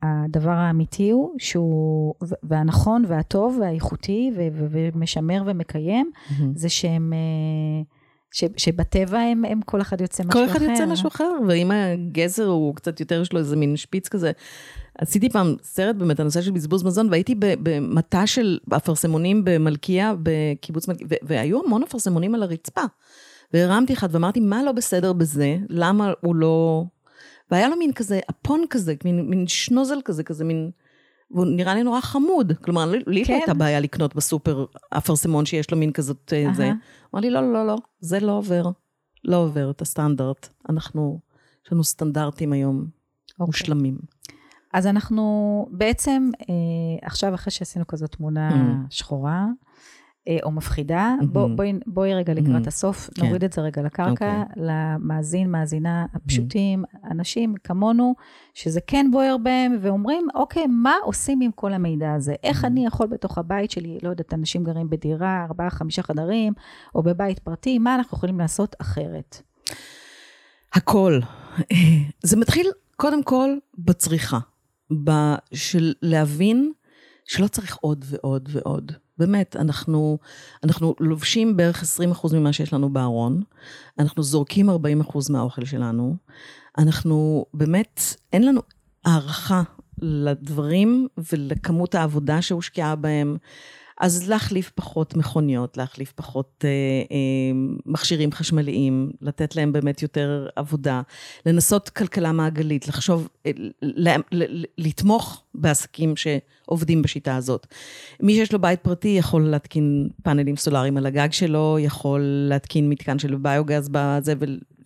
הדבר 0.02 0.52
האמיתי 0.52 1.10
הוא 1.10 1.32
שהוא, 1.38 2.14
והנכון 2.44 3.04
והטוב 3.08 3.58
והאיכותי 3.62 4.32
ומשמר 4.36 5.44
ומקיים. 5.46 6.12
זה 6.56 6.70
שהם, 6.70 7.14
אה, 7.14 7.84
ש- 8.32 8.44
שבטבע 8.58 9.20
הם, 9.20 9.46
הם 9.46 9.62
כל 9.62 9.82
אחד 9.82 10.02
יוצא 10.02 10.24
משהו 10.24 10.34
כל 10.34 10.46
אחר. 10.46 10.58
אחד 10.58 10.62
יוצא 10.62 10.86
משהו 10.86 11.08
אחר, 11.08 11.30
ואם 11.48 11.72
הגזר 11.72 12.46
הוא 12.46 12.76
קצת 12.76 13.00
יותר, 13.00 13.22
יש 13.22 13.34
לו 13.34 13.40
איזה 13.40 13.56
מין 13.56 13.76
שפיץ 13.78 14.08
כזה. 14.08 14.32
עשיתי 14.98 15.30
פעם 15.30 15.56
סרט 15.64 15.96
באמת, 15.96 16.20
הנושא 16.20 16.42
של 16.42 16.52
בזבוז 16.52 16.84
מזון, 16.84 17.08
והייתי 17.10 17.36
במטע 17.40 18.28
של 18.28 18.60
אפרסמונים 18.78 19.42
במלכיה, 19.46 20.14
בקיבוץ 20.24 20.88
מלכיה, 20.88 21.08
ו- 21.10 21.28
והיו 21.28 21.66
המון 21.66 21.84
אפרסמונים 21.84 22.36
על 22.36 22.44
הרצפה. 22.44 22.82
והרמתי 23.54 23.94
אחד 23.94 24.08
ואמרתי, 24.12 24.40
מה 24.40 24.64
לא 24.64 24.72
בסדר 24.72 25.14
בזה? 25.14 25.58
למה 25.70 26.14
הוא 26.22 26.36
לא... 26.36 26.84
והיה 27.52 27.70
לו 27.70 27.76
מין 27.76 27.94
כזה, 27.94 28.20
אפון 28.30 28.64
כזה, 28.70 28.94
מין, 29.06 29.30
מין 29.30 29.48
שנוזל 29.48 30.00
כזה, 30.06 30.24
כזה 30.24 30.44
מין... 30.44 30.72
והוא 31.32 31.46
נראה 31.46 31.76
לי 31.76 31.84
נורא 31.84 32.02
חמוד. 32.02 32.54
כלומר, 32.64 32.86
לי, 32.86 33.00
לי 33.08 33.26
כן. 33.26 33.34
לא 33.34 33.38
הייתה 33.38 33.54
בעיה 33.54 33.80
לקנות 33.80 34.16
בסופר 34.16 34.66
אפרסמון 34.90 35.46
שיש 35.46 35.72
לו 35.72 35.78
מין 35.78 35.92
כזאת, 35.92 36.34
אה, 36.34 36.54
זה. 36.54 36.72
אמר 37.14 37.22
לי, 37.22 37.30
לא, 37.30 37.42
לא, 37.42 37.54
לא, 37.54 37.68
לא, 37.68 37.76
זה 38.00 38.20
לא 38.20 38.32
עובר. 38.32 38.70
לא 39.24 39.38
עובר 39.38 39.72
את 39.72 39.82
הסטנדרט. 39.82 40.50
אנחנו, 40.70 41.20
יש 41.66 41.72
לנו 41.72 41.84
סטנדרטים 41.84 42.54
היום 42.54 42.76
אוקיי. 42.76 43.46
מושלמים. 43.46 43.98
אז 44.76 44.88
אנחנו 44.88 45.24
בעצם, 45.72 46.30
אה, 46.50 46.54
עכשיו 47.08 47.34
אחרי 47.34 47.52
שעשינו 47.52 47.88
כזאת 47.88 48.12
תמונה 48.12 48.50
Mm. 48.50 48.88
שחורה, 48.90 49.46
אה, 50.28 50.38
או 50.44 50.52
מפחידה. 50.52 51.16
Mhm. 51.22 51.26
בוא, 51.26 51.48
בואי, 51.56 51.74
בואי 51.88 52.14
רגע 52.14 52.34
לקראת 52.34 52.66
Mhm. 52.66 52.68
הסוף, 52.68 53.10
כן. 53.16 53.26
נוריד 53.26 53.44
את 53.44 53.54
זה 53.54 53.62
רגע 53.62 53.82
לקרקע, 53.82 54.12
אוקיי. 54.12 54.44
למאזין, 54.56 55.52
מאזינה 55.52 56.06
הפשוטים, 56.14 56.84
אנשים 57.12 57.56
כמונו, 57.64 58.16
שזה 58.54 58.80
כן 58.88 59.08
בוער 59.12 59.36
בהם, 59.44 59.78
ואומרים, 59.82 60.28
אוקיי, 60.36 60.68
מה 60.68 60.94
עושים 61.04 61.42
עם 61.42 61.52
כל 61.52 61.74
המידע 61.74 62.14
הזה? 62.14 62.36
איך 62.44 62.66
אני 62.66 62.86
יכול 62.86 63.08
בתוך 63.08 63.38
הבית 63.38 63.72
שלי, 63.72 63.98
לא 64.04 64.10
יודעת, 64.10 64.34
אנשים 64.34 64.64
גרים 64.64 64.90
בדירה, 64.90 65.46
ארבעה, 65.50 65.70
חמישה 65.70 66.04
חדרים, 66.04 66.54
או 66.96 67.04
בבית 67.04 67.40
פרטי, 67.40 67.80
מה 67.80 67.96
אנחנו 67.96 68.18
יכולים 68.18 68.40
לעשות 68.40 68.76
אחרת? 68.82 69.42
הכל. 70.74 71.20
זה 72.24 72.38
מתחיל 72.38 72.68
קודם 72.96 73.24
כל 73.24 73.50
בצריכה. 73.78 74.40
של 75.54 75.94
להבין 76.02 76.72
שלא 77.26 77.48
צריך 77.48 77.78
עוד 77.82 78.06
ועוד 78.08 78.50
ועוד. 78.52 78.92
באמת, 79.18 79.56
אנחנו, 79.56 80.18
אנחנו 80.64 80.96
לובשים 81.00 81.58
בערך 81.58 81.84
20% 82.24 82.36
ממה 82.36 82.54
שיש 82.54 82.74
לנו 82.74 82.90
בארון, 82.90 83.42
אנחנו 84.00 84.24
זורקים 84.24 84.70
40% 84.70 84.74
מהאוכל 85.30 85.66
שלנו, 85.66 86.16
אנחנו 86.78 87.46
באמת, 87.54 88.02
אין 88.34 88.46
לנו 88.46 88.62
הערכה 89.06 89.64
לדברים 90.02 91.08
ולכמות 91.32 91.96
העבודה 91.96 92.42
שהושקעה 92.42 92.96
בהם. 92.96 93.38
אז 94.02 94.30
להחליף 94.30 94.72
פחות 94.76 95.16
מכוניות, 95.16 95.78
להחליף 95.78 96.12
פחות 96.12 96.66
אה, 96.66 96.70
אה, 97.12 97.18
מכשירים 97.86 98.32
חשמליים, 98.32 99.12
לתת 99.22 99.56
להם 99.56 99.74
באמת 99.74 100.02
יותר 100.02 100.48
עבודה, 100.56 101.02
לנסות 101.46 101.90
כלכלה 101.90 102.32
מעגלית, 102.32 102.88
לחשוב, 102.88 103.28
אה, 103.46 103.52
ל, 103.82 104.10
ל, 104.10 104.18
ל, 104.32 104.64
לתמוך 104.78 105.44
בעסקים 105.54 106.14
שעובדים 106.16 107.02
בשיטה 107.02 107.36
הזאת. 107.36 107.68
מי 108.20 108.34
שיש 108.34 108.54
לו 108.54 108.60
בית 108.62 108.80
פרטי 108.80 109.16
יכול 109.20 109.42
להתקין 109.42 110.10
פאנלים 110.24 110.58
סולאריים 110.58 110.98
על 110.98 111.06
הגג 111.06 111.32
שלו, 111.32 111.78
יכול 111.80 112.22
להתקין 112.50 112.90
מתקן 112.90 113.20
של 113.20 113.36
ביוגז 113.36 113.90
בזה 113.92 114.34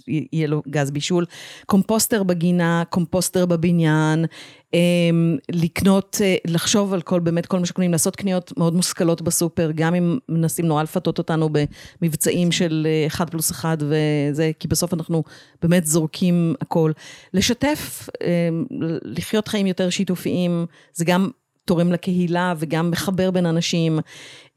ויהיה 0.10 0.48
לו 0.48 0.62
גז 0.68 0.92
בישול, 0.92 1.26
קומפוסטר 1.66 2.24
בגינה, 2.24 2.84
קומפוסטר 2.90 3.46
בבניין, 3.46 4.26
אמ, 4.74 5.38
לקנות, 5.52 6.18
אה, 6.22 6.36
לחשוב 6.48 6.94
על 6.94 7.02
כל, 7.02 7.20
באמת 7.20 7.46
כל 7.46 7.60
מה 7.60 7.66
שקונים, 7.66 7.92
לעשות 7.92 8.16
קניות 8.16 8.58
מאוד 8.58 8.74
מושכלות 8.74 9.22
בסופר, 9.22 9.72
גם 9.76 9.96
אם 9.96 10.18
מנסים 10.30 10.66
נורא 10.66 10.84
לפתות 10.84 11.18
אותנו 11.18 11.50
במבצעים 12.02 12.52
של 12.52 12.88
אה, 12.90 13.08
אחד 13.08 13.30
פלוס 13.30 13.52
אחד 13.52 13.78
וזה, 13.80 14.52
כי 14.60 14.68
בסוף 14.68 14.94
אנחנו 14.94 15.24
באמת 15.62 15.86
זורקים 15.86 16.56
הכל. 16.62 16.92
לשתף, 17.34 18.10
אמ, 18.24 18.66
לחיות 19.04 19.48
חיים 19.48 19.68
יותר 19.68 19.90
שיתופיים, 19.90 20.66
זה 20.94 21.06
גם 21.06 21.30
תורם 21.70 21.92
לקהילה 21.92 22.54
וגם 22.58 22.92
מחבר 22.92 23.32
בין 23.32 23.46
אנשים. 23.46 24.00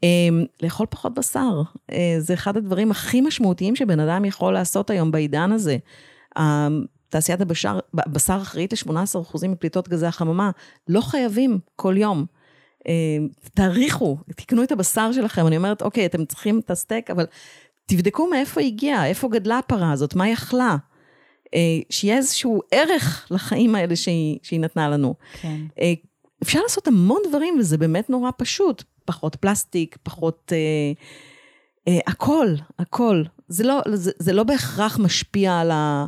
אמ, 0.03 0.43
לאכול 0.61 0.87
פחות 0.89 1.13
בשר, 1.13 1.61
אה, 1.91 2.15
זה 2.19 2.33
אחד 2.33 2.57
הדברים 2.57 2.91
הכי 2.91 3.21
משמעותיים 3.21 3.75
שבן 3.75 3.99
אדם 3.99 4.25
יכול 4.25 4.53
לעשות 4.53 4.89
היום 4.89 5.11
בעידן 5.11 5.51
הזה. 5.51 5.77
אמ, 6.39 6.85
תעשיית 7.09 7.41
הבשר, 7.41 7.79
בשר 7.93 8.39
אחראית 8.41 8.73
ל-18% 8.73 9.47
מפליטות 9.47 9.89
גזי 9.89 10.05
החממה, 10.05 10.51
לא 10.87 11.01
חייבים 11.01 11.59
כל 11.75 11.95
יום. 11.97 12.25
אה, 12.87 13.17
תעריכו, 13.53 14.17
תקנו 14.35 14.63
את 14.63 14.71
הבשר 14.71 15.11
שלכם, 15.11 15.47
אני 15.47 15.57
אומרת, 15.57 15.81
אוקיי, 15.81 16.05
אתם 16.05 16.25
צריכים 16.25 16.59
את 16.59 16.71
הסטייק, 16.71 17.09
אבל 17.09 17.25
תבדקו 17.85 18.29
מאיפה 18.29 18.61
הגיע, 18.61 19.05
איפה 19.05 19.29
גדלה 19.29 19.57
הפרה 19.57 19.91
הזאת, 19.91 20.15
מה 20.15 20.23
היא 20.23 20.33
אכלה. 20.33 20.75
אה, 21.53 21.59
שיהיה 21.89 22.17
איזשהו 22.17 22.61
ערך 22.71 23.27
לחיים 23.31 23.75
האלה 23.75 23.95
שהיא, 23.95 24.39
שהיא 24.43 24.59
נתנה 24.59 24.89
לנו. 24.89 25.15
כן. 25.41 25.57
אה, 26.43 26.47
אפשר 26.47 26.59
לעשות 26.61 26.87
המון 26.87 27.21
דברים, 27.29 27.55
וזה 27.59 27.77
באמת 27.77 28.09
נורא 28.09 28.29
פשוט. 28.37 28.83
פחות 29.05 29.35
פלסטיק, 29.35 29.97
פחות... 30.03 30.51
אה, 30.55 30.91
אה, 31.87 31.99
הכל, 32.07 32.47
הכל. 32.79 33.23
זה 33.47 33.63
לא, 33.63 33.81
זה, 33.93 34.11
זה 34.19 34.33
לא 34.33 34.43
בהכרח 34.43 34.99
משפיע 34.99 35.59
על, 35.59 35.71
ה, 35.71 36.05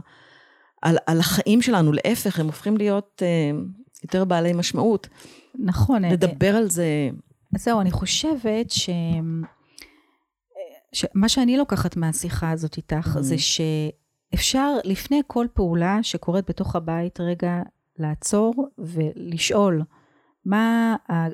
על, 0.82 0.98
על 1.08 1.20
החיים 1.20 1.62
שלנו, 1.62 1.92
להפך, 1.94 2.40
הם 2.40 2.46
הופכים 2.46 2.78
להיות 2.78 3.22
אה, 3.26 3.58
יותר 4.04 4.26
בעלי 4.26 4.54
משמעות. 4.54 5.08
נכון. 5.60 6.06
אה, 6.06 6.12
לדבר 6.12 6.56
על 6.56 6.70
זה. 6.70 7.10
אז 7.56 7.64
זהו, 7.64 7.82
אני 7.82 7.92
חושבת 7.92 8.72
ש... 8.72 8.90
שמה 10.94 11.30
שאני 11.30 11.58
לוקחת 11.58 11.98
מהשיחה 11.98 12.52
הזאת 12.52 12.78
איתך, 12.78 13.16
Mhm. 13.16 13.22
זה 13.22 13.36
שאפשר 13.38 14.76
לפני 14.84 15.22
כל 15.28 15.48
פעולה 15.54 16.00
שקורית 16.02 16.50
בתוך 16.50 16.76
הבית, 16.76 17.20
רגע 17.20 17.62
לעצור 18.00 18.54
ולשאול 18.78 19.82
מה 20.46 20.96
ה- 21.10 21.28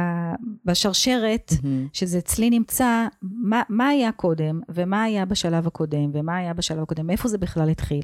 ה- 0.00 0.34
בשרשרת, 0.64 1.52
שזה 1.92 2.18
אצלי 2.18 2.50
נמצא, 2.50 3.06
מה, 3.22 3.62
מה 3.68 3.88
היה 3.88 4.12
קודם, 4.12 4.60
ומה 4.68 5.02
היה 5.02 5.24
בשלב 5.24 5.66
הקודם, 5.66 6.10
ומה 6.12 6.36
היה 6.36 6.54
בשלב 6.54 6.82
הקודם, 6.82 7.06
מאיפה 7.06 7.28
זה 7.28 7.38
בכלל 7.38 7.68
התחיל, 7.68 8.02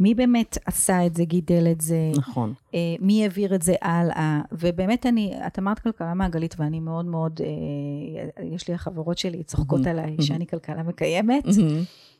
מי 0.00 0.14
באמת 0.14 0.58
עשה 0.66 1.06
את 1.06 1.14
זה, 1.14 1.24
גידל 1.24 1.66
את 1.72 1.80
זה, 1.80 1.96
נכון. 2.16 2.52
אה, 2.74 2.78
מי 3.00 3.22
העביר 3.22 3.54
את 3.54 3.62
זה 3.62 3.74
הלאה, 3.82 4.40
ובאמת 4.52 5.06
אני, 5.06 5.32
את 5.46 5.58
אמרת 5.58 5.78
כלכלה 5.78 6.14
מעגלית, 6.14 6.54
ואני 6.58 6.80
מאוד 6.80 7.04
מאוד, 7.04 7.40
אה, 7.44 8.44
יש 8.54 8.68
לי 8.68 8.74
החברות 8.74 9.18
שלי 9.18 9.42
צוחקות 9.42 9.86
Mhm. 9.86 9.88
עליי. 9.88 10.16
שאני 10.20 10.46
כלכלה 10.46 10.82
מקיימת, 10.82 11.44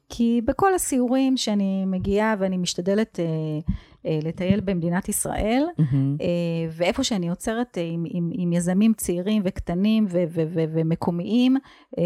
כי 0.09 0.41
בכל 0.45 0.75
הסיורים 0.75 1.37
שאני 1.37 1.85
מגיעה 1.87 2.35
ואני 2.39 2.57
משתדלת 2.57 3.21
אה, 3.21 3.25
לטייל 4.05 4.61
במדינת 4.61 5.09
ישראל, 5.09 5.63
אה, 5.79 6.27
ואיפה 6.71 7.05
שאני 7.05 7.29
עוצרת 7.31 7.79
אה, 7.79 7.83
עם, 7.93 8.05
עם, 8.07 8.31
עם 8.35 8.53
יזמים 8.53 8.93
צעירים 8.97 9.43
וקטנים 9.45 10.07
ו, 10.11 10.25
ו, 10.31 10.43
ו, 10.55 10.65
ומקומיים, 10.73 11.57
אה, 11.99 12.03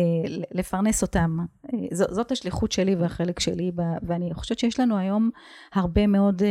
לפרנס 0.54 1.02
אותם. 1.02 1.38
אה, 1.74 1.78
ז, 1.92 2.02
זאת 2.10 2.32
השליחות 2.32 2.72
שלי 2.72 2.94
והחלק 2.94 3.40
שלי, 3.40 3.70
ב, 3.74 3.82
ואני 4.02 4.34
חושבת 4.34 4.58
שיש 4.58 4.80
לנו 4.80 4.96
היום 4.96 5.30
הרבה 5.74 6.06
מאוד 6.06 6.42
אה, 6.42 6.48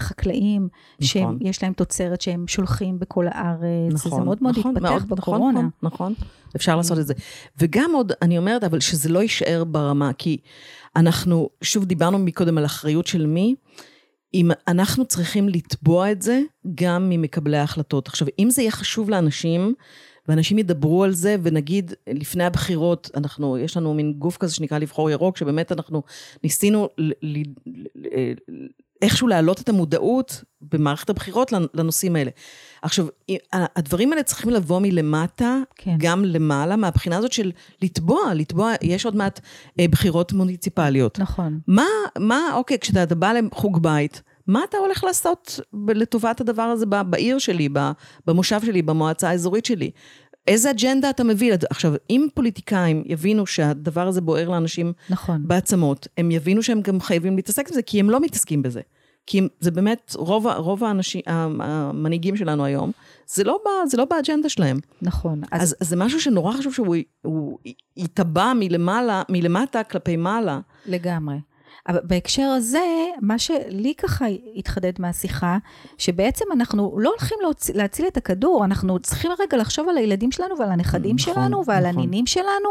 חקלאים, 0.00 0.68
נכון. 1.00 1.38
שיש 1.42 1.62
להם 1.62 1.72
תוצרת 1.72 2.20
שהם 2.20 2.48
שולחים 2.48 2.98
בכל 2.98 3.26
הארץ, 3.28 3.92
נכון, 3.92 4.12
וזה 4.12 4.24
מאוד 4.24 4.38
מאוד 4.40 4.58
נכון, 4.58 4.76
התפתח 4.76 4.90
מאוד, 4.90 5.08
בקורונה. 5.08 5.60
נכון, 5.60 5.70
נכון, 5.82 6.14
אפשר 6.56 6.76
לעשות 6.76 6.98
את 6.98 7.06
זה. 7.06 7.14
וגם 7.58 7.90
עוד, 7.94 8.12
אני 8.22 8.38
אומרת, 8.38 8.64
אבל 8.64 8.80
שזה 8.80 9.08
לא 9.08 9.22
יישאר 9.22 9.64
ברמה, 9.64 10.12
כי 10.12 10.36
אנחנו, 10.96 11.48
שוב 11.62 11.84
דיברנו 11.84 12.18
מקודם 12.18 12.58
על 12.58 12.64
אחריות 12.64 13.06
של 13.06 13.26
מי, 13.26 13.54
אם 14.34 14.50
אנחנו 14.68 15.04
צריכים 15.04 15.48
לתבוע 15.48 16.12
את 16.12 16.22
זה 16.22 16.40
גם 16.74 17.08
ממקבלי 17.08 17.56
ההחלטות. 17.56 18.08
עכשיו, 18.08 18.28
אם 18.38 18.50
זה 18.50 18.62
יהיה 18.62 18.70
חשוב 18.70 19.10
לאנשים, 19.10 19.74
ואנשים 20.28 20.58
ידברו 20.58 21.04
על 21.04 21.12
זה, 21.12 21.36
ונגיד 21.42 21.92
לפני 22.06 22.44
הבחירות, 22.44 23.10
אנחנו, 23.14 23.58
יש 23.58 23.76
לנו 23.76 23.94
מין 23.94 24.12
גוף 24.12 24.36
כזה 24.36 24.54
שנקרא 24.54 24.78
לבחור 24.78 25.10
ירוק, 25.10 25.36
שבאמת 25.36 25.72
אנחנו 25.72 26.02
ניסינו 26.44 26.88
ל, 26.98 27.12
ל, 27.22 27.42
ל, 27.94 28.32
איכשהו 29.02 29.28
להעלות 29.28 29.60
את 29.60 29.68
המודעות 29.68 30.44
במערכת 30.72 31.10
הבחירות 31.10 31.52
לנושאים 31.74 32.16
האלה. 32.16 32.30
עכשיו, 32.82 33.06
הדברים 33.52 34.12
האלה 34.12 34.22
צריכים 34.22 34.50
לבוא 34.50 34.80
מלמטה, 34.80 35.58
כן. 35.76 35.94
גם 35.98 36.24
למעלה, 36.24 36.76
מהבחינה 36.76 37.16
הזאת 37.16 37.32
של 37.32 37.52
לתבוע, 37.82 38.34
לתבוע, 38.34 38.72
יש 38.82 39.04
עוד 39.04 39.16
מעט 39.16 39.40
אה, 39.80 39.88
בחירות 39.88 40.32
מוניציפליות. 40.32 41.18
נכון. 41.18 41.60
מה, 41.66 41.86
מה, 42.18 42.40
אוקיי, 42.54 42.78
כשאתה 42.78 43.14
בא 43.14 43.32
לחוג 43.32 43.82
בית, 43.82 44.22
מה 44.46 44.60
אתה 44.68 44.76
הולך 44.76 45.04
לעשות 45.04 45.60
לטובת 45.88 46.40
הדבר 46.40 46.62
הזה 46.62 46.86
בעיר 46.86 47.38
שלי, 47.38 47.68
במושב 48.26 48.60
שלי, 48.64 48.82
במועצה 48.82 49.30
האזורית 49.30 49.64
שלי? 49.64 49.90
איזה 50.46 50.70
אג'נדה 50.70 51.10
אתה 51.10 51.24
מביא? 51.24 51.54
עכשיו, 51.70 51.94
אם 52.10 52.26
פוליטיקאים 52.34 53.02
יבינו 53.06 53.46
שהדבר 53.46 54.08
הזה 54.08 54.20
בוער 54.20 54.48
לאנשים 54.48 54.92
נכון. 55.10 55.42
בעצמות, 55.44 56.06
הם 56.18 56.30
יבינו 56.30 56.62
שהם 56.62 56.80
גם 56.80 57.00
חייבים 57.00 57.36
להתעסק 57.36 57.70
בזה, 57.70 57.82
כי 57.82 58.00
הם 58.00 58.10
לא 58.10 58.20
מתעסקים 58.20 58.62
בזה. 58.62 58.80
כי 59.26 59.40
זה 59.60 59.70
באמת, 59.70 60.14
רוב, 60.18 60.46
רוב 60.46 60.84
האנשים, 60.84 61.20
המנהיגים 61.26 62.36
שלנו 62.36 62.64
היום, 62.64 62.92
זה 63.26 63.44
לא, 63.44 63.58
בא, 63.64 63.70
זה 63.86 63.96
לא 63.96 64.04
באג'נדה 64.04 64.48
שלהם. 64.48 64.78
נכון. 65.02 65.40
אז, 65.52 65.62
אז, 65.62 65.76
אז 65.80 65.88
זה 65.88 65.96
משהו 65.96 66.20
שנורא 66.20 66.52
חשוב 66.52 66.74
שהוא 66.74 67.58
יתבע 67.96 68.52
מלמעלה, 68.52 69.22
מלמטה 69.28 69.84
כלפי 69.84 70.16
מעלה. 70.16 70.60
לגמרי. 70.86 71.36
אבל 71.88 71.98
בהקשר 72.04 72.42
הזה, 72.42 72.84
מה 73.20 73.38
שלי 73.38 73.94
ככה 73.94 74.24
התחדד 74.56 74.92
מהשיחה, 74.98 75.58
שבעצם 75.98 76.44
אנחנו 76.52 76.98
לא 76.98 77.08
הולכים 77.08 77.38
להוצ... 77.42 77.70
להציל 77.70 78.06
את 78.06 78.16
הכדור, 78.16 78.64
אנחנו 78.64 78.98
צריכים 78.98 79.30
רגע 79.40 79.56
לחשוב 79.56 79.88
על 79.88 79.96
הילדים 79.96 80.32
שלנו 80.32 80.58
ועל 80.58 80.70
הנכדים 80.72 81.16
נכון, 81.20 81.34
שלנו 81.34 81.62
ועל 81.66 81.88
נכון. 81.88 81.98
הנינים 81.98 82.26
שלנו, 82.26 82.68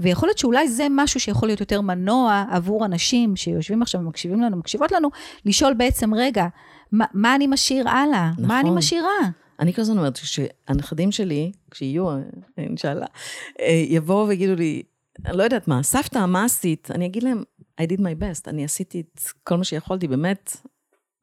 ויכול 0.00 0.28
להיות 0.28 0.38
שאולי 0.38 0.68
זה 0.68 0.86
משהו 0.90 1.20
שיכול 1.20 1.48
להיות 1.48 1.60
יותר 1.60 1.80
מנוע 1.80 2.44
עבור 2.50 2.84
אנשים 2.84 3.36
שיושבים 3.36 3.82
עכשיו 3.82 4.00
ומקשיבים 4.00 4.40
לנו, 4.40 4.56
מקשיבות 4.56 4.92
לנו, 4.92 5.08
לשאול 5.46 5.74
בעצם, 5.74 6.14
רגע, 6.14 6.46
מה, 6.92 7.04
מה 7.14 7.34
אני 7.34 7.46
משאיר 7.46 7.88
הלאה? 7.88 8.30
נכון. 8.32 8.46
מה 8.46 8.60
אני 8.60 8.70
משאירה? 8.70 9.18
אני 9.60 9.72
כל 9.72 9.82
הזמן 9.82 9.98
אומרת 9.98 10.16
שהנכדים 10.16 11.12
שלי, 11.12 11.52
כשיהיו, 11.70 12.08
אינשאללה, 12.58 13.06
יבואו 13.88 14.28
ויגידו 14.28 14.54
לי, 14.54 14.82
אני 15.26 15.36
לא 15.36 15.42
יודעת 15.42 15.68
מה, 15.68 15.82
סבתא, 15.82 16.26
מה 16.26 16.44
עשית? 16.44 16.90
אני 16.90 17.06
אגיד 17.06 17.22
להם, 17.22 17.42
I 17.80 17.84
did 17.84 18.00
my 18.00 18.22
best, 18.22 18.42
אני 18.46 18.64
עשיתי 18.64 19.00
את 19.00 19.20
כל 19.44 19.56
מה 19.56 19.64
שיכולתי, 19.64 20.08
באמת, 20.08 20.56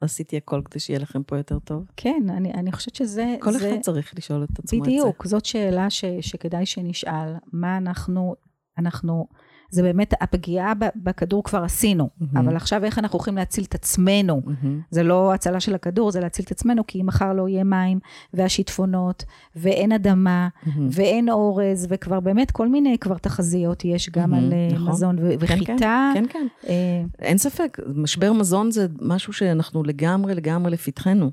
עשיתי 0.01 0.37
הכל 0.37 0.61
כדי 0.65 0.79
שיהיה 0.79 0.99
לכם 0.99 1.23
פה 1.23 1.37
יותר 1.37 1.59
טוב? 1.59 1.85
כן, 1.97 2.23
אני, 2.29 2.53
אני 2.53 2.71
חושבת 2.71 2.95
שזה... 2.95 3.35
כל 3.39 3.51
זה, 3.51 3.69
אחד 3.69 3.81
צריך 3.81 4.13
לשאול 4.17 4.43
את 4.43 4.59
עצמו 4.59 4.79
את 4.79 4.85
זה. 4.85 4.91
בדיוק, 4.91 5.27
זאת 5.27 5.45
שאלה 5.45 5.89
ש, 5.89 6.05
שכדאי 6.21 6.65
שנשאל. 6.65 7.33
מה 7.53 7.77
אנחנו, 7.77 8.35
אנחנו, 8.77 9.27
זה 9.69 9.83
באמת, 9.83 10.13
הפגיעה 10.21 10.73
בכדור 10.95 11.43
כבר 11.43 11.63
עשינו, 11.63 12.09
מהמם. 12.19 12.47
אבל 12.47 12.55
עכשיו 12.55 12.83
איך 12.83 12.99
אנחנו 12.99 13.19
יכולים 13.19 13.37
להציל 13.37 13.63
את 13.63 13.75
עצמנו? 13.75 14.41
מהמם. 14.45 14.81
זה 14.91 15.03
לא 15.03 15.33
הצלה 15.33 15.59
של 15.59 15.75
הכדור, 15.75 16.11
זה 16.11 16.19
להציל 16.19 16.45
את 16.45 16.51
עצמנו, 16.51 16.87
כי 16.87 17.01
אם 17.01 17.05
מחר 17.05 17.33
לא 17.33 17.47
יהיה 17.47 17.63
מים, 17.63 17.99
והשיטפונות, 18.33 19.23
ואין 19.55 19.91
אדמה, 19.91 20.47
מהמם. 20.65 20.89
ואין 20.91 21.29
אורז, 21.29 21.87
וכבר 21.89 22.19
באמת 22.19 22.51
כל 22.51 22.67
מיני 22.67 22.97
כבר 22.97 23.17
תחזיות 23.17 23.85
יש 23.85 24.09
גם 24.09 24.31
מהמם, 24.31 24.45
על 24.45 24.53
אה, 24.53 24.69
נכון. 24.73 24.89
מזון 24.89 25.19
ו- 25.19 25.29
כן, 25.29 25.35
וחיטה. 25.39 26.11
כן, 26.13 26.25
כן. 26.29 26.47
אה, 26.67 27.03
אין 27.19 27.37
ספק, 27.37 27.77
משבר 27.95 28.33
מזון 28.33 28.71
זה 28.71 28.87
משהו 29.01 29.33
שאנחנו 29.33 29.83
לגמרי, 29.83 30.35
לגמרי 30.35 30.71
לפתחנו. 30.71 31.31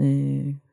אה, 0.00 0.04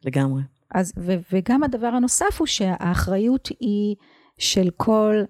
לגמרי. 0.06 0.42
אז, 0.76 0.94
ו, 0.98 1.16
וגם 1.32 1.64
הדבר 1.64 1.88
הנוסף 1.88 2.40
הוא 2.40 2.48
שהאחריות 2.48 3.50
היא 3.60 3.96
של 4.38 4.70
כל, 4.78 5.24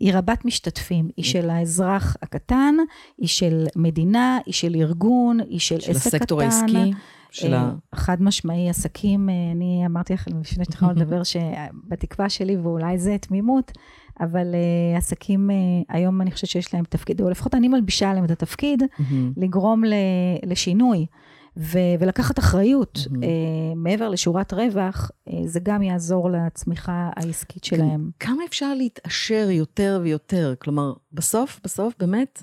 היא 0.00 0.14
רבת 0.14 0.44
משתתפים, 0.44 1.08
היא 1.16 1.24
של 1.24 1.50
האזרח 1.50 2.16
הקטן, 2.22 2.74
היא 3.18 3.28
של 3.28 3.66
מדינה, 3.76 4.38
היא 4.46 4.54
של 4.54 4.74
ארגון, 4.74 5.40
היא 5.40 5.60
של, 5.60 5.80
של 5.80 5.90
עסק 5.90 6.14
הסקטור 6.14 6.40
קטן. 6.40 6.50
העסקי, 6.50 6.92
של 7.30 7.54
אה, 7.54 7.60
ה... 7.60 7.72
חד 7.94 8.22
משמעי, 8.22 8.68
עסקים, 8.68 9.30
אה, 9.30 9.34
אני 9.52 9.82
אמרתי 9.86 10.12
לכם 10.12 10.40
לפני 10.40 10.64
שהתחלנו 10.64 10.92
לדבר 11.00 11.22
שבתקווה 11.22 12.28
שלי, 12.28 12.56
ואולי 12.56 12.98
זה 12.98 13.16
תמימות, 13.20 13.72
אבל 14.20 14.54
אה, 14.54 14.98
עסקים, 14.98 15.50
אה, 15.50 15.56
היום 15.88 16.20
אני 16.20 16.30
חושבת 16.30 16.50
שיש 16.50 16.74
להם 16.74 16.84
תפקיד, 16.84 17.20
או 17.20 17.30
לפחות 17.30 17.54
אני 17.54 17.68
מלבישה 17.68 18.10
עליהם 18.10 18.24
את 18.24 18.30
התפקיד, 18.30 18.82
מהמם. 18.98 19.32
לגרום 19.36 19.82
לשינוי 20.46 21.06
ו, 21.58 21.78
ולקחת 22.00 22.38
אחריות 22.38 22.98
מהמם. 23.10 23.22
אה, 23.22 23.28
מעבר 23.76 24.08
לשורת 24.08 24.52
רווח, 24.52 25.10
אה, 25.28 25.32
זה 25.46 25.60
גם 25.62 25.82
יעזור 25.82 26.30
לצמיחה 26.30 27.10
העסקית 27.16 27.64
שלהם. 27.64 28.10
כמה 28.20 28.44
אפשר 28.44 28.74
להתעשר 28.74 29.48
יותר 29.50 30.00
ויותר? 30.02 30.54
כלומר, 30.58 30.92
בסוף, 31.12 31.60
בסוף, 31.64 31.94
באמת, 31.98 32.42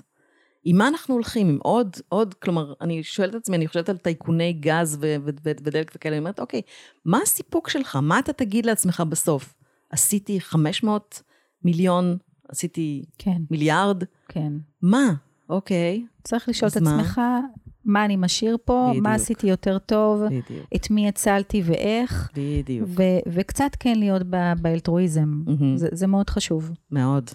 עם 0.64 0.78
מה 0.78 0.88
אנחנו 0.88 1.14
הולכים? 1.14 1.48
עם 1.48 1.58
עוד, 1.62 1.96
עוד, 2.08 2.34
כלומר, 2.34 2.72
אני 2.80 3.02
שואלת 3.02 3.34
את 3.34 3.40
עצמי, 3.40 3.56
אני 3.56 3.68
חושבת 3.68 3.88
על 3.88 3.96
טייקוני 3.96 4.52
גז 4.52 4.98
ו- 5.00 5.16
ו- 5.24 5.30
ו- 5.44 5.50
ודלק 5.64 5.92
וכאלה, 5.94 6.14
אני 6.14 6.20
אומרת, 6.20 6.40
אוקיי, 6.40 6.62
מה 7.04 7.18
הסיפוק 7.22 7.68
שלך? 7.68 7.98
מה 8.02 8.18
אתה 8.18 8.32
תגיד 8.32 8.66
לעצמך 8.66 9.02
בסוף? 9.08 9.54
עשיתי 9.90 10.40
500 10.40 11.22
מיליון, 11.64 12.16
עשיתי 12.48 13.04
כן, 13.18 13.42
מיליארד? 13.50 14.04
כן. 14.28 14.52
מה? 14.82 15.14
אוקיי, 15.48 16.06
צריך 16.24 16.48
לשאול 16.48 16.70
את 16.76 16.76
מה? 16.76 17.40
מה 17.84 18.04
אני 18.04 18.16
משאיר 18.16 18.56
פה, 18.64 18.86
בדיוק. 18.90 19.04
מה 19.04 19.14
עשיתי 19.14 19.46
יותר 19.46 19.78
טוב, 19.78 20.22
בדיוק, 20.26 20.66
את 20.76 20.90
מי 20.90 21.08
הצלתי 21.08 21.62
ואיך, 21.64 22.30
בדיוק. 22.36 22.88
ו- 22.96 23.02
וקצת 23.32 23.70
כן 23.80 23.98
להיות 23.98 24.22
ב- 24.30 24.52
באלטרואיזם. 24.62 25.42
מהמם. 25.46 25.76
זה, 25.76 25.88
זה 25.92 26.06
מאוד 26.06 26.30
חשוב. 26.30 26.70
מאוד, 26.90 27.30